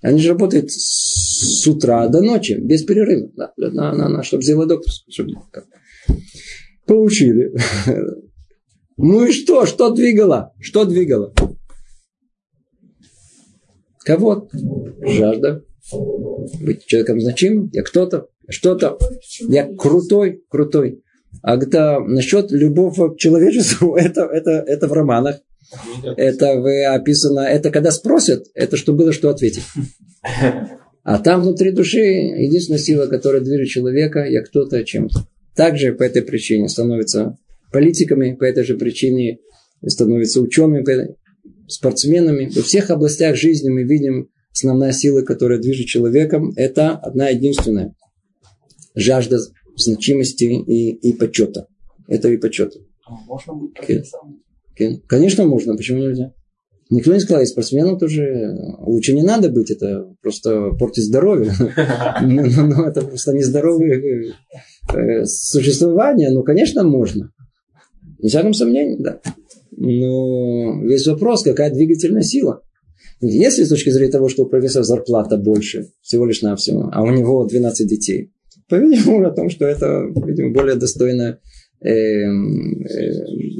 [0.00, 5.12] Они же работают с утра до ночи, без перерыва, на, на, на, чтобы сделать докторскую.
[5.12, 5.32] Чтобы...
[6.86, 7.52] Получили.
[8.98, 9.64] Ну и что?
[9.64, 10.52] Что двигало?
[10.60, 11.32] Что двигало?
[14.00, 14.48] Кого?
[15.00, 15.64] Жажда.
[16.60, 17.70] Быть человеком значимым.
[17.72, 18.26] Я кто-то.
[18.48, 18.98] Что-то.
[19.48, 20.42] Я крутой.
[20.48, 21.02] Крутой.
[21.42, 25.40] А это насчет любовь к человечеству, это, это, это в романах.
[26.16, 29.64] Это вы описано, это когда спросят, это что было, что ответить.
[31.04, 35.26] А там внутри души единственная сила, которая движет человека, я кто-то чем-то.
[35.54, 37.36] Также по этой причине становятся
[37.72, 39.38] политиками, по этой же причине
[39.86, 40.84] становятся учеными,
[41.68, 42.50] спортсменами.
[42.54, 47.94] Во всех областях жизни мы видим основная сила, которая движет человеком, это одна единственная.
[48.94, 49.38] Жажда
[49.76, 51.66] значимости и, и почета.
[52.08, 52.78] Это и почета.
[53.06, 54.42] А можно быть профессором?
[55.06, 55.76] Конечно, можно.
[55.76, 56.32] Почему нельзя?
[56.90, 61.52] Никто не сказал, и спортсменом тоже лучше не надо быть, это просто портит здоровье.
[62.22, 64.34] Но это просто нездоровое
[64.94, 66.30] э, существование.
[66.30, 67.30] Ну, конечно, можно.
[68.18, 69.20] Ни всяком сомнении, да.
[69.70, 72.62] Но весь вопрос, какая двигательная сила.
[73.20, 77.10] Если с точки зрения того, что у профессора зарплата больше, всего лишь навсего, а у
[77.10, 78.32] него 12 детей,
[78.68, 81.40] по-видимому, о том, что это, видимо, более достойное
[81.80, 82.26] э, э,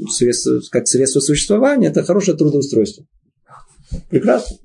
[0.09, 3.05] средство, как средство существования, это хорошее трудоустройство.
[4.09, 4.57] Прекрасно.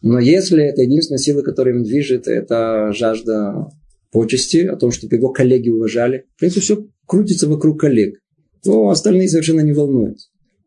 [0.00, 3.68] Но если это единственная сила, которая им движет, это жажда
[4.10, 6.24] почести, о том, чтобы его коллеги уважали.
[6.36, 8.20] В принципе, все крутится вокруг коллег.
[8.62, 10.18] То остальные совершенно не волнуют.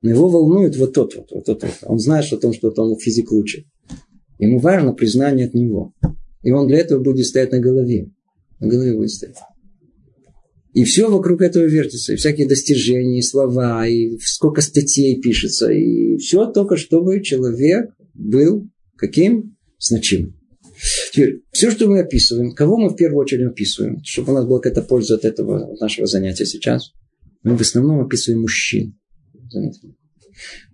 [0.01, 1.77] Но его волнует вот тот вот, вот тот вот.
[1.83, 3.65] Он знает о том, что он физик лучше.
[4.39, 5.93] Ему важно признание от него.
[6.41, 8.09] И он для этого будет стоять на голове.
[8.59, 9.37] На голове будет стоять.
[10.73, 12.13] И все вокруг этого вертится.
[12.13, 15.69] И всякие достижения, и слова, и сколько статей пишется.
[15.71, 19.57] И все только, чтобы человек был каким?
[19.79, 20.35] Значимым.
[21.11, 24.59] Теперь, все, что мы описываем, кого мы в первую очередь описываем, чтобы у нас была
[24.59, 26.91] какая-то польза от этого от нашего занятия сейчас,
[27.43, 28.97] мы в основном описываем мужчин.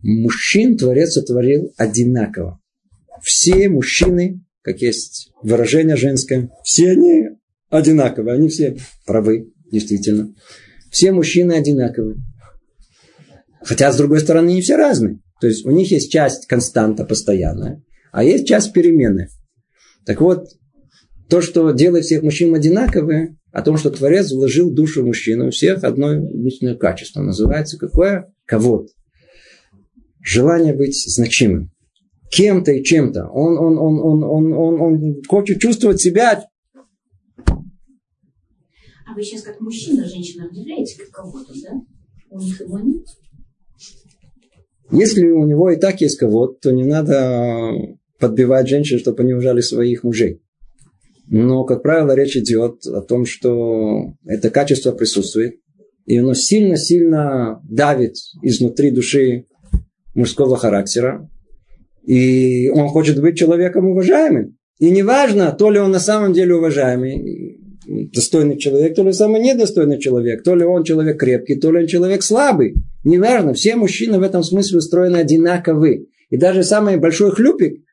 [0.02, 2.60] Мужчин Творец сотворил одинаково.
[3.22, 7.30] Все мужчины, как есть выражение женское, все они
[7.70, 10.34] одинаковые, они все правы действительно.
[10.92, 12.18] Все мужчины одинаковые.
[13.62, 15.20] Хотя, с другой стороны, не все разные.
[15.42, 19.30] То есть, у них есть часть константа постоянная, а есть часть перемены.
[20.06, 20.48] Так вот,
[21.30, 25.50] то, что делает всех мужчин одинаковые, о том, что Творец вложил в душу мужчины, у
[25.50, 27.24] всех одно единственное качество.
[27.24, 28.32] Называется какое?
[28.46, 28.86] Кого?
[30.22, 31.72] Желание быть значимым.
[32.30, 33.26] Кем-то и чем-то.
[33.30, 36.46] Он, он, он, он, он, он, он хочет чувствовать себя
[37.48, 41.82] а вы сейчас как мужчина, женщина определяете как кого-то, да?
[42.30, 43.08] У них его нет?
[44.92, 47.72] Если у него и так есть кого-то, то не надо
[48.20, 50.44] подбивать женщин, чтобы они уважали своих мужей.
[51.30, 55.56] Но, как правило, речь идет о том, что это качество присутствует,
[56.06, 59.46] и оно сильно-сильно давит изнутри души
[60.16, 61.30] мужского характера,
[62.06, 64.58] и он хочет быть человеком уважаемым.
[64.80, 67.60] И неважно, то ли он на самом деле уважаемый,
[68.14, 71.88] достойный человек, то ли самый недостойный человек, то ли он человек крепкий, то ли он
[71.88, 72.76] человек слабый.
[73.04, 76.08] Неважно, все мужчины в этом смысле устроены одинаковы.
[76.30, 77.84] И даже самый большой хлюпик,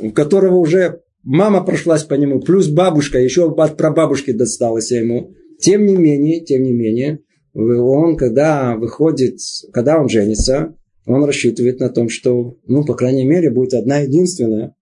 [0.00, 5.86] у которого уже мама прошлась по нему, плюс бабушка, еще от прабабушки досталась ему, Тем
[5.86, 7.20] не менее, тем не менее,
[7.54, 9.38] он, когда выходит,
[9.72, 10.74] когда он женится,
[11.06, 14.76] он рассчитывает на том, что, ну, по крайней мере, будет одна единственная,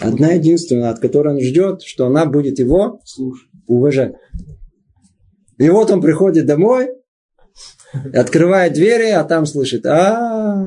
[0.00, 3.48] одна единственная, от которой он ждет, что она будет его Слушай.
[3.66, 4.14] уважать.
[5.58, 6.88] И вот он приходит домой,
[8.12, 10.66] открывает двери, а там слышит, а,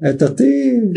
[0.00, 0.94] это ты,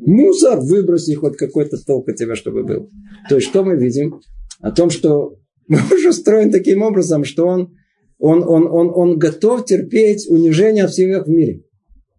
[0.00, 2.90] мусор, выброси хоть какой-то толк от тебя, чтобы был.
[3.28, 4.20] То есть, что мы видим?
[4.60, 5.36] О том, что
[5.68, 7.74] муж устроен таким образом, что он,
[8.18, 11.62] он, он, он, он готов терпеть унижение от всех в мире.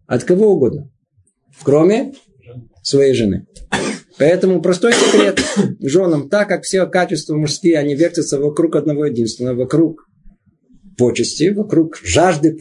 [0.06, 0.90] От кого угодно.
[1.62, 2.14] Кроме
[2.82, 3.46] своей жены.
[4.18, 5.40] Поэтому простой секрет
[5.80, 10.08] женам, так как все качества мужские, они вертятся вокруг одного единственного, вокруг
[10.96, 12.56] почести, вокруг жажды,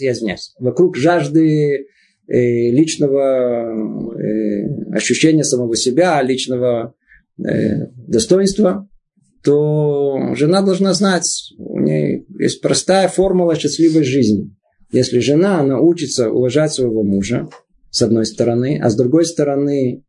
[0.00, 1.84] я извиняюсь, вокруг жажды э,
[2.38, 3.66] личного
[4.16, 6.94] э, ощущения самого себя, личного
[7.38, 8.88] э, достоинства,
[9.44, 14.54] то жена должна знать, у нее есть простая формула счастливой жизни.
[14.92, 17.48] Если жена научится уважать своего мужа,
[17.90, 20.04] с одной стороны, а с другой стороны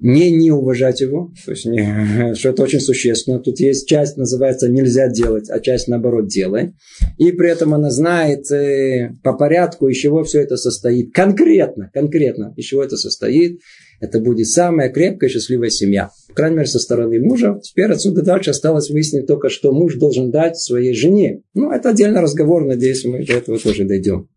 [0.00, 3.38] не не уважать его, то есть не, что это очень существенно.
[3.38, 6.74] Тут есть часть, называется нельзя делать, а часть наоборот делай.
[7.18, 11.14] И при этом она знает э, по порядку, из чего все это состоит.
[11.14, 13.60] Конкретно, конкретно, из чего это состоит.
[13.98, 16.10] Это будет самая крепкая счастливая семья.
[16.28, 17.58] По крайней мере, со стороны мужа.
[17.62, 21.40] Теперь отсюда дальше осталось выяснить только, что муж должен дать своей жене.
[21.54, 24.28] Ну, это отдельный разговор, надеюсь, мы до этого тоже дойдем.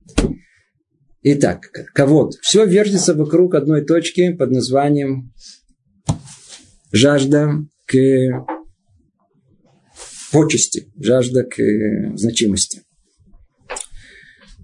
[1.22, 5.34] Итак, кого Все вертится вокруг одной точки под названием
[6.92, 7.96] жажда к
[10.32, 11.58] почести, жажда к
[12.16, 12.84] значимости.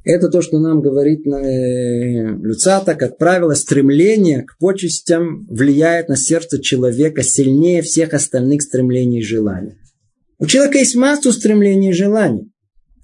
[0.06, 2.94] Это то, что нам говорит э, Люцата.
[2.94, 9.74] Как правило, стремление к почестям влияет на сердце человека сильнее всех остальных стремлений и желаний.
[10.38, 12.52] У человека есть массу стремлений и желаний.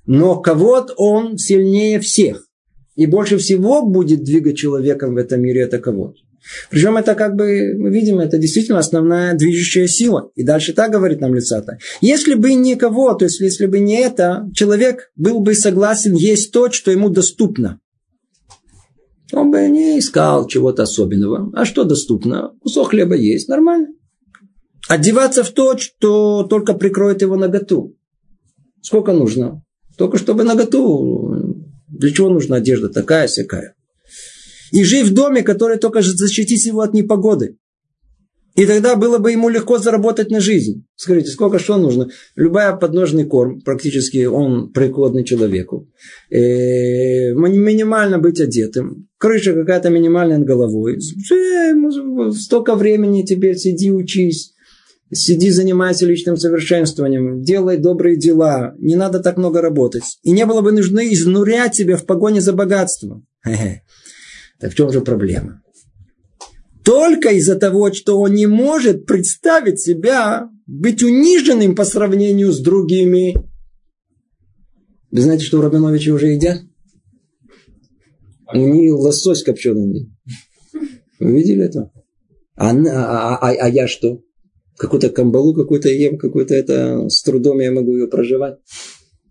[0.06, 2.46] Но кого-то он сильнее всех.
[3.02, 6.20] И больше всего будет двигать человеком в этом мире это кого-то.
[6.70, 10.30] Причем это как бы, мы видим, это действительно основная движущая сила.
[10.36, 11.80] И дальше так говорит нам Лицата.
[12.00, 16.70] Если бы никого, то есть если бы не это, человек был бы согласен есть то,
[16.70, 17.80] что ему доступно.
[19.34, 21.52] Он бы не искал чего-то особенного.
[21.56, 22.52] А что доступно?
[22.62, 23.88] Кусок хлеба есть, нормально.
[24.88, 27.98] Одеваться в то, что только прикроет его наготу.
[28.84, 29.64] Сколько нужно?
[29.98, 31.41] Только чтобы наготу.
[31.92, 33.76] Для чего нужна одежда такая, всякая?
[34.72, 37.58] и жить в доме, который только защитит его от непогоды.
[38.56, 40.84] И тогда было бы ему легко заработать на жизнь.
[40.96, 42.10] Скажите, сколько что нужно?
[42.36, 45.88] Любая подножный корм, практически он прикладный человеку.
[46.30, 49.08] Э, минимально быть одетым.
[49.18, 50.98] Крыша какая-то минимальная над головой.
[51.32, 54.54] Э, столько времени теперь сиди, учись.
[55.14, 60.20] Сиди, занимайся личным совершенствованием, делай добрые дела, не надо так много работать.
[60.24, 63.28] И не было бы нужно изнурять себя в погоне за богатством.
[64.60, 65.62] Так в чем же проблема?
[66.86, 73.36] Только из-за того, что он не может представить себя быть униженным по сравнению с другими.
[75.12, 76.62] Вы знаете, что у Рабиновича уже едят?
[78.54, 80.10] У них лосось копченый.
[81.20, 81.92] Вы видели это?
[82.56, 84.22] А, а, а, а я что?
[84.82, 88.58] Какую-то камбалу какую-то ем, какую-то это с трудом я могу ее проживать.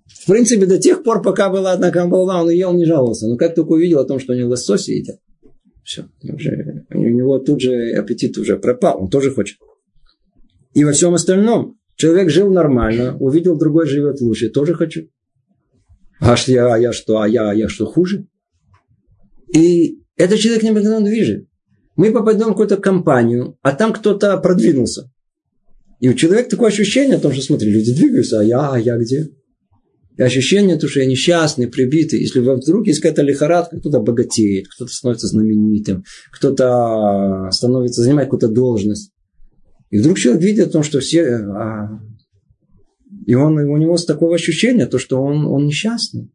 [0.06, 3.26] В принципе, до тех пор, пока была одна камбала, он ел, не жаловался.
[3.26, 5.18] Но как только увидел о том, что они лососи едят,
[5.82, 9.58] все, уже, у него тут же аппетит уже пропал, он тоже хочет.
[10.72, 15.08] И во всем остальном человек жил нормально, увидел другой живет лучше, тоже хочу.
[16.20, 18.28] А я, а я что, а я, а я что хуже?
[19.52, 21.48] И этот человек не движет.
[21.96, 25.10] Мы попадем в какую-то компанию, а там кто-то продвинулся.
[26.00, 28.96] И у человека такое ощущение о том, что смотри, люди двигаются, а я, а я
[28.96, 29.28] где?
[30.16, 32.20] И ощущение, то, что я несчастный, прибитый.
[32.20, 39.12] Если вдруг есть какая-то лихорадка, кто-то богатеет, кто-то становится знаменитым, кто-то становится, занимает какую-то должность.
[39.90, 41.24] И вдруг человек видит о том, что все...
[41.24, 42.00] А,
[43.26, 46.30] и он, у него с такого ощущения, то, что он, он несчастный.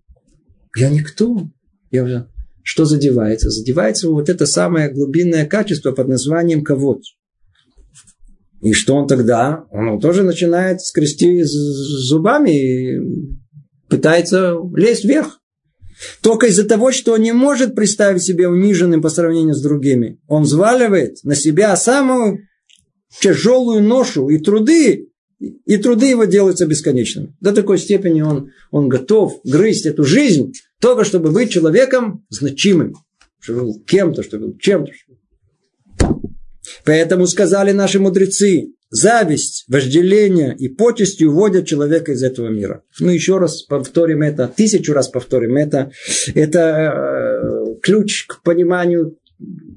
[0.76, 1.50] Я никто.
[1.92, 2.28] Я.
[2.64, 3.50] Что задевается?
[3.50, 7.04] Задевается вот это самое глубинное качество под названием кого-то.
[8.62, 9.66] И что он тогда?
[9.72, 13.00] Он тоже начинает скрести зубами
[13.90, 15.40] пытается лезть вверх.
[16.22, 20.44] Только из-за того, что он не может представить себя униженным по сравнению с другими, он
[20.44, 22.40] взваливает на себя самую
[23.22, 27.36] тяжелую ношу и труды, и труды его делаются бесконечными.
[27.40, 30.52] До такой степени он, он готов грызть эту жизнь,
[30.82, 32.94] только чтобы быть человеком значимым,
[33.40, 34.92] чтобы был кем-то, чтобы был чем-то.
[36.84, 42.84] Поэтому сказали наши мудрецы, зависть, вожделение и почести уводят человека из этого мира.
[43.00, 45.92] Мы еще раз повторим это, тысячу раз повторим это.
[46.34, 49.18] Это э, ключ к пониманию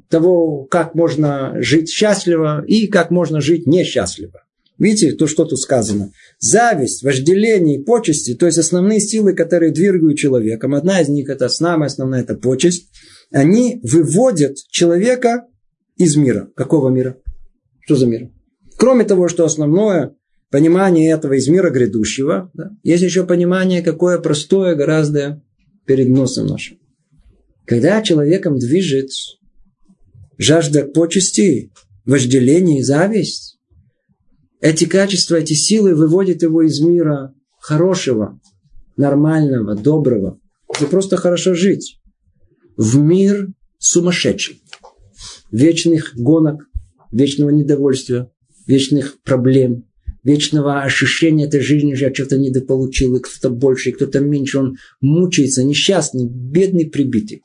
[0.09, 4.43] того, как можно жить счастливо и как можно жить несчастливо.
[4.79, 6.13] Видите, то, что тут сказано.
[6.39, 11.49] Зависть, вожделение и почести, то есть основные силы, которые двигают человеком, одна из них это
[11.49, 12.89] самая основная, это почесть,
[13.33, 15.47] они выводят человека
[15.99, 16.49] из мира.
[16.55, 17.19] Какого мира?
[17.81, 18.31] Что за мир?
[18.77, 20.15] Кроме того, что основное
[20.51, 25.43] понимание этого из мира грядущего, да, есть еще понимание, какое простое гораздо
[25.85, 26.79] перед носом нашим.
[27.67, 29.11] Когда человеком движет
[30.39, 31.73] жажда почести,
[32.07, 33.59] вожделение и зависть,
[34.61, 38.41] эти качества, эти силы выводят его из мира хорошего,
[38.97, 40.39] нормального, доброго,
[40.75, 42.01] где просто хорошо жить,
[42.77, 44.63] в мир сумасшедший,
[45.51, 46.69] вечных гонок,
[47.13, 48.31] вечного недовольствия,
[48.67, 49.85] вечных проблем,
[50.25, 54.77] вечного ощущения этой жизни, что я что-то недополучил, и кто-то больше, и кто-то меньше, он
[55.01, 57.43] мучается, несчастный, бедный, прибитый.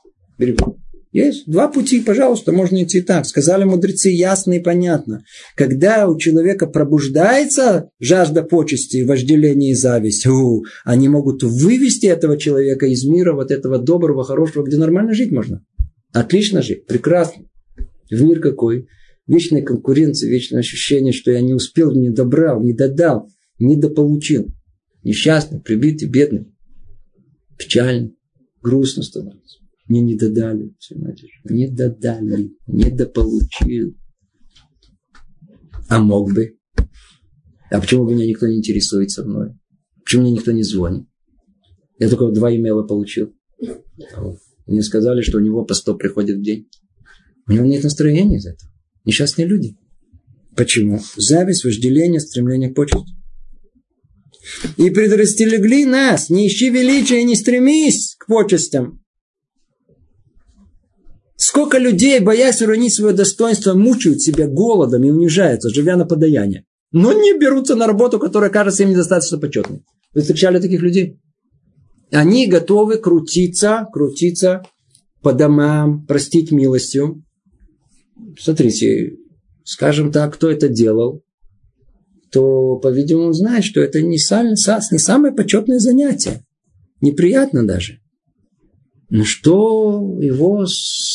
[1.14, 3.28] Есть два пути, пожалуйста, можно идти так.
[3.28, 5.24] Сказали мудрецы ясно и понятно.
[5.56, 12.88] Когда у человека пробуждается жажда почести, вожделение и зависть, у, они могут вывести этого человека
[12.88, 15.64] из мира, вот этого доброго, хорошего, где нормально жить можно.
[16.14, 17.44] Отлично жить, прекрасно.
[18.10, 18.88] В мир какой?
[19.28, 23.30] Вечная конкуренция, вечное ощущение, что я не успел, не добрал, не додал,
[23.60, 24.48] не дополучил.
[25.04, 26.54] Несчастный, прибитый, бедный.
[27.58, 28.12] Печально,
[28.62, 29.60] грустно становится.
[29.88, 30.74] Мне не додали.
[31.46, 32.52] Не додали.
[32.68, 33.96] Не дополучил.
[35.90, 36.58] А мог бы.
[37.70, 39.52] А почему меня никто не интересуется мной?
[40.04, 41.08] Почему мне никто не звонит?
[42.00, 43.34] Я только два имейла получил.
[44.66, 46.70] Мне сказали, что у него по 100 приходит в день.
[47.48, 48.72] У него нет настроения из этого.
[49.06, 49.76] Несчастные люди.
[50.56, 51.02] Почему?
[51.18, 53.14] Зависть, вожделение, стремление к почести.
[54.78, 59.04] И предрастерегли нас, не ищи величия не стремись к почестям,
[61.46, 66.64] Сколько людей, боясь уронить свое достоинство, мучают себя голодом и унижаются, живя на подаяние.
[66.94, 69.84] Но не берутся на работу, которая кажется им недостаточно почетной.
[70.14, 71.20] Вы встречали таких людей?
[72.12, 74.64] Они готовы крутиться, крутиться
[75.22, 77.24] по домам, простить милостью.
[78.40, 79.18] Смотрите,
[79.64, 81.24] скажем так, кто это делал,
[82.32, 86.44] то, по-видимому, он знает, что это не, сам, не самое почетное занятие.
[87.00, 88.00] Неприятно даже.
[89.10, 90.62] Но что его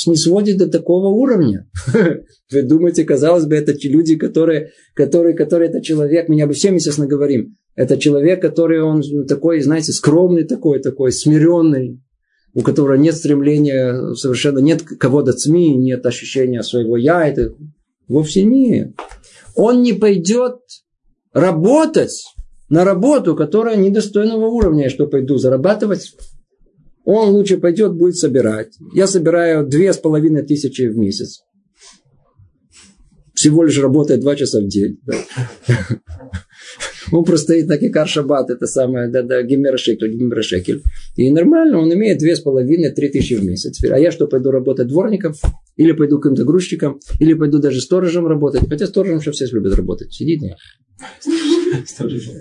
[0.06, 1.68] не сводит до такого уровня?
[2.52, 6.76] Вы думаете, казалось бы, это те люди, которые, которые, которые это человек, мы об всем,
[6.76, 7.56] естественно, говорим.
[7.74, 12.00] Это человек, который он такой, знаете, скромный такой, такой, смиренный,
[12.54, 17.54] у которого нет стремления, совершенно нет кого-то СМИ, нет ощущения своего я, это
[18.08, 18.94] вовсе не.
[19.54, 20.56] Он не пойдет
[21.32, 22.24] работать
[22.68, 26.14] на работу, которая недостойного уровня, что пойду зарабатывать
[27.10, 28.76] он лучше пойдет, будет собирать.
[28.92, 31.42] Я собираю две с половиной тысячи в месяц.
[33.32, 35.00] Всего лишь работает два часа в день.
[37.12, 40.82] Он просто стоит на кикар шаббат, это самое, да, да, гимера шекель, гимера шекель.
[41.16, 43.82] И нормально, он имеет две с половиной, три тысячи в месяц.
[43.84, 45.34] А я что, пойду работать дворником?
[45.76, 47.00] Или пойду каким-то грузчиком?
[47.20, 48.62] Или пойду даже сторожем работать?
[48.68, 50.12] Хотя сторожем сейчас все любят работать.
[50.12, 50.56] Сидит, нет.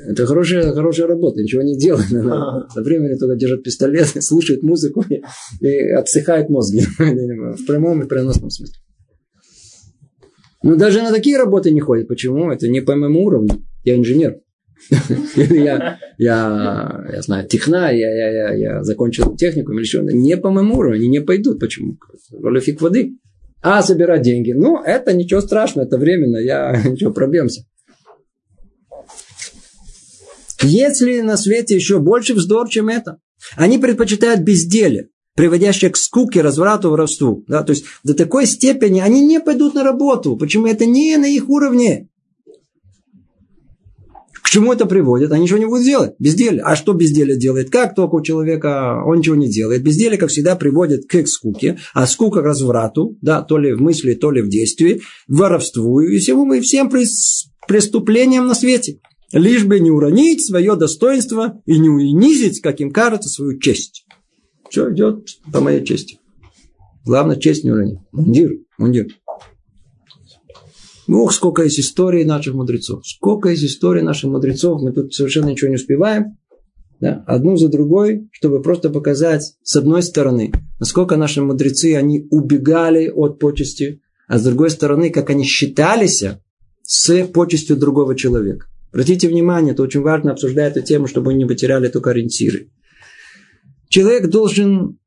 [0.07, 2.09] Это хорошая, хорошая работа, ничего не делает.
[2.11, 5.05] На времени только держит пистолет, слушает музыку
[5.61, 6.82] и отсыхает мозги.
[6.97, 8.76] В прямом и переносном смысле.
[10.63, 12.07] Ну, даже на такие работы не ходит.
[12.07, 12.51] Почему?
[12.51, 13.63] Это не по моему уровню.
[13.84, 14.41] Я инженер.
[15.36, 20.13] я, я, я знаю, техна, я, я, я, закончил технику или.
[20.13, 21.59] Не по моему уровню, они не пойдут.
[21.59, 21.97] Почему?
[22.32, 23.17] Роля фиг воды.
[23.61, 24.53] А собирать деньги.
[24.53, 26.38] Ну, это ничего страшного, это временно.
[26.38, 27.65] Я, ничего, пробьемся.
[30.61, 33.19] Если на свете еще больше вздор, чем это?
[33.55, 37.43] Они предпочитают безделие, приводящее к скуке, разврату, воровству.
[37.47, 37.63] Да?
[37.63, 40.36] То есть до такой степени они не пойдут на работу.
[40.36, 42.09] Почему это не на их уровне?
[44.47, 45.33] К чему это приводит?
[45.33, 46.13] Они ничего не будут делать.
[46.19, 46.61] Безделие.
[46.61, 47.69] А что безделие делает?
[47.69, 49.83] Как только у человека он ничего не делает.
[49.83, 51.77] Безделие, как всегда, приводит к скуке.
[51.93, 53.17] А скука к разврату.
[53.21, 55.01] Да, то ли в мысли, то ли в действии.
[55.27, 56.89] Воровству и всему и всем
[57.67, 59.01] преступлениям на свете
[59.33, 64.05] лишь бы не уронить свое достоинство и не унизить, как им кажется, свою честь.
[64.69, 66.19] Все идет по моей чести.
[67.03, 67.99] Главное, честь не уронить.
[68.13, 69.07] Мундир, мундир.
[71.07, 73.05] Ох, сколько есть историй наших мудрецов.
[73.07, 74.81] Сколько есть историй наших мудрецов.
[74.81, 76.37] Мы тут совершенно ничего не успеваем.
[76.99, 83.07] Да, одну за другой, чтобы просто показать, с одной стороны, насколько наши мудрецы, они убегали
[83.07, 86.23] от почести, а с другой стороны, как они считались
[86.81, 88.65] с почестью другого человека.
[88.91, 92.71] Обратите внимание, это очень важно обсуждать эту тему, чтобы мы не потеряли только ориентиры.
[93.89, 94.97] Человек должен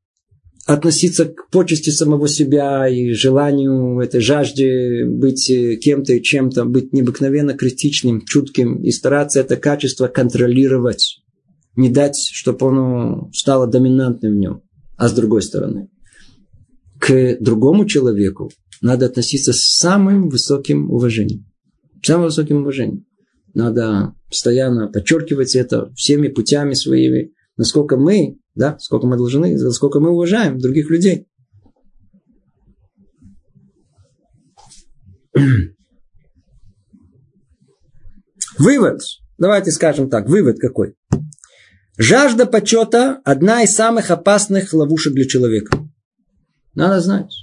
[0.65, 5.51] относиться к почести самого себя и желанию, этой жажде быть
[5.81, 11.21] кем-то и чем-то, быть необыкновенно критичным, чутким и стараться это качество контролировать.
[11.75, 14.61] Не дать, чтобы оно стало доминантным в нем.
[14.97, 15.89] А с другой стороны,
[16.99, 18.51] к другому человеку
[18.81, 21.45] надо относиться с самым высоким уважением.
[22.03, 23.05] Самым высоким уважением.
[23.53, 28.77] Надо постоянно подчеркивать это всеми путями своими, насколько мы да?
[28.79, 31.27] Сколько мы должны, сколько мы уважаем других людей.
[38.57, 39.01] Вывод.
[39.37, 40.27] Давайте скажем так.
[40.27, 40.95] Вывод какой?
[41.97, 45.77] Жажда почета– одна из самых опасных ловушек для человека.
[46.73, 47.33] Надо знать.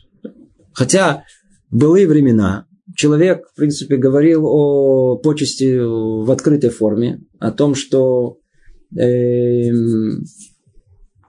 [0.72, 1.24] Хотя
[1.70, 8.38] в былые времена человек, в принципе, говорил о почести в открытой форме, о том, что
[8.96, 9.70] э,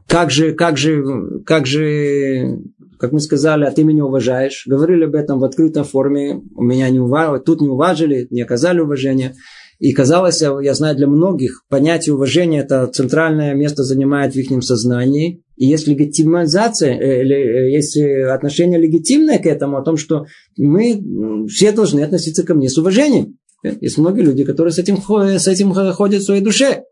[0.10, 1.04] как же, как же,
[1.46, 2.60] как же,
[2.98, 4.64] как мы сказали, а ты меня уважаешь.
[4.66, 6.42] Говорили об этом в открытой форме.
[6.58, 9.36] Меня не уважали, тут не уважили, не оказали уважения.
[9.78, 15.44] И казалось, я знаю, для многих понятие уважения это центральное место занимает в их сознании.
[15.56, 20.26] И есть легитимизация, э, или э, есть отношение легитимное к этому, о том, что
[20.58, 21.02] мы
[21.48, 23.38] все должны относиться ко мне с уважением.
[23.64, 26.84] Есть многие люди, которые с этим, с этим ходят в своей душе.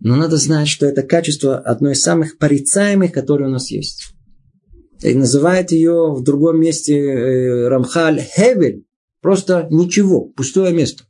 [0.00, 4.14] Но надо знать, что это качество одно из самых порицаемых, которые у нас есть.
[5.02, 8.84] И называет ее в другом месте э, Рамхаль Хевель.
[9.20, 11.04] Просто ничего, пустое место.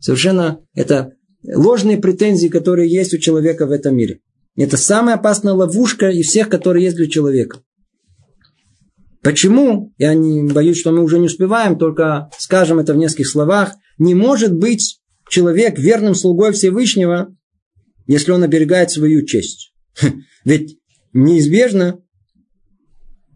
[0.00, 1.12] Совершенно это
[1.44, 4.20] ложные претензии, которые есть у человека в этом мире.
[4.56, 7.60] Это самая опасная ловушка из всех, которые есть для человека.
[9.22, 9.92] Почему?
[9.98, 13.74] Я не боюсь, что мы уже не успеваем, только скажем это в нескольких словах.
[13.98, 17.36] Не может быть человек верным слугой Всевышнего,
[18.08, 19.72] если он оберегает свою честь.
[20.44, 20.78] Ведь
[21.12, 22.02] неизбежно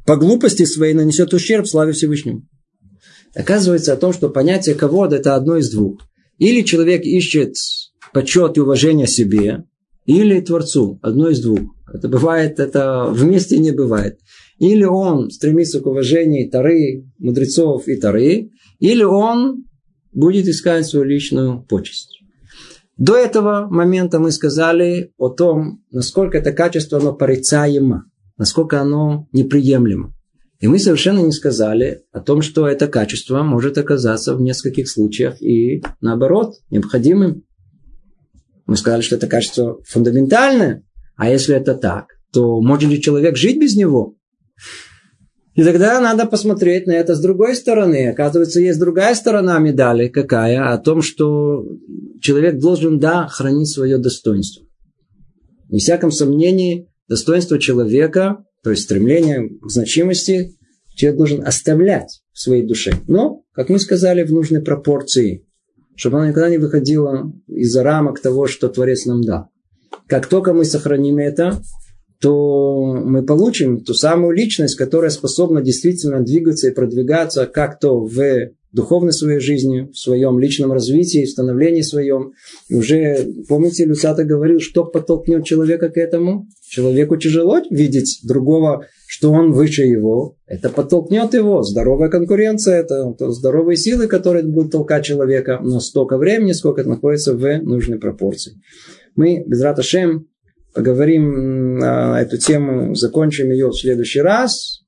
[0.04, 2.48] по глупости своей нанесет ущерб славе Всевышнему.
[3.34, 6.00] Оказывается о том, что понятие кого-то это одно из двух.
[6.38, 7.54] Или человек ищет
[8.12, 9.64] почет и уважение себе,
[10.06, 10.98] или Творцу.
[11.02, 11.60] Одно из двух.
[11.92, 14.18] Это бывает, это вместе не бывает.
[14.58, 18.50] Или он стремится к уважению Тары, мудрецов и Тары,
[18.80, 19.64] или он
[20.12, 22.21] будет искать свою личную почесть.
[22.98, 28.04] До этого момента мы сказали о том, насколько это качество оно порицаемо,
[28.36, 30.14] насколько оно неприемлемо.
[30.60, 35.42] И мы совершенно не сказали о том, что это качество может оказаться в нескольких случаях
[35.42, 37.42] и наоборот необходимым.
[38.66, 40.84] Мы сказали, что это качество фундаментальное.
[41.16, 44.14] А если это так, то может ли человек жить без него?
[45.54, 48.08] И тогда надо посмотреть на это с другой стороны.
[48.08, 50.08] Оказывается, есть другая сторона медали.
[50.08, 50.72] Какая?
[50.72, 51.66] О том, что
[52.20, 54.64] человек должен, да, хранить свое достоинство.
[55.68, 60.56] Не всяком сомнении, достоинство человека, то есть стремление к значимости,
[60.94, 62.94] человек должен оставлять в своей душе.
[63.06, 65.46] Но, как мы сказали, в нужной пропорции,
[65.96, 69.48] чтобы она никогда не выходила из-за рамок того, что Творец нам дал.
[70.06, 71.60] Как только мы сохраним это,
[72.22, 79.12] то мы получим ту самую личность, которая способна действительно двигаться и продвигаться как-то в духовной
[79.12, 82.32] своей жизни, в своем личном развитии, становлении своем.
[82.70, 86.46] Уже, помните, Люцата говорил, что подтолкнет человека к этому?
[86.68, 90.36] Человеку тяжело видеть другого, что он выше его.
[90.46, 91.62] Это подтолкнет его.
[91.64, 97.34] Здоровая конкуренция, это, здоровые силы, которые будут толкать человека, но столько времени, сколько это находится
[97.34, 98.54] в нужной пропорции.
[99.16, 100.28] Мы, без Раташем,
[100.74, 104.82] поговорим на эту тему, закончим ее в следующий раз.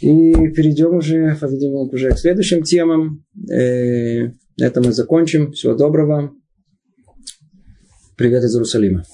[0.00, 3.24] И перейдем уже, по-видимому, уже к следующим темам.
[3.50, 4.26] Э,
[4.58, 5.52] на этом мы закончим.
[5.52, 6.32] Всего доброго.
[8.16, 9.04] Привет из Иерусалима.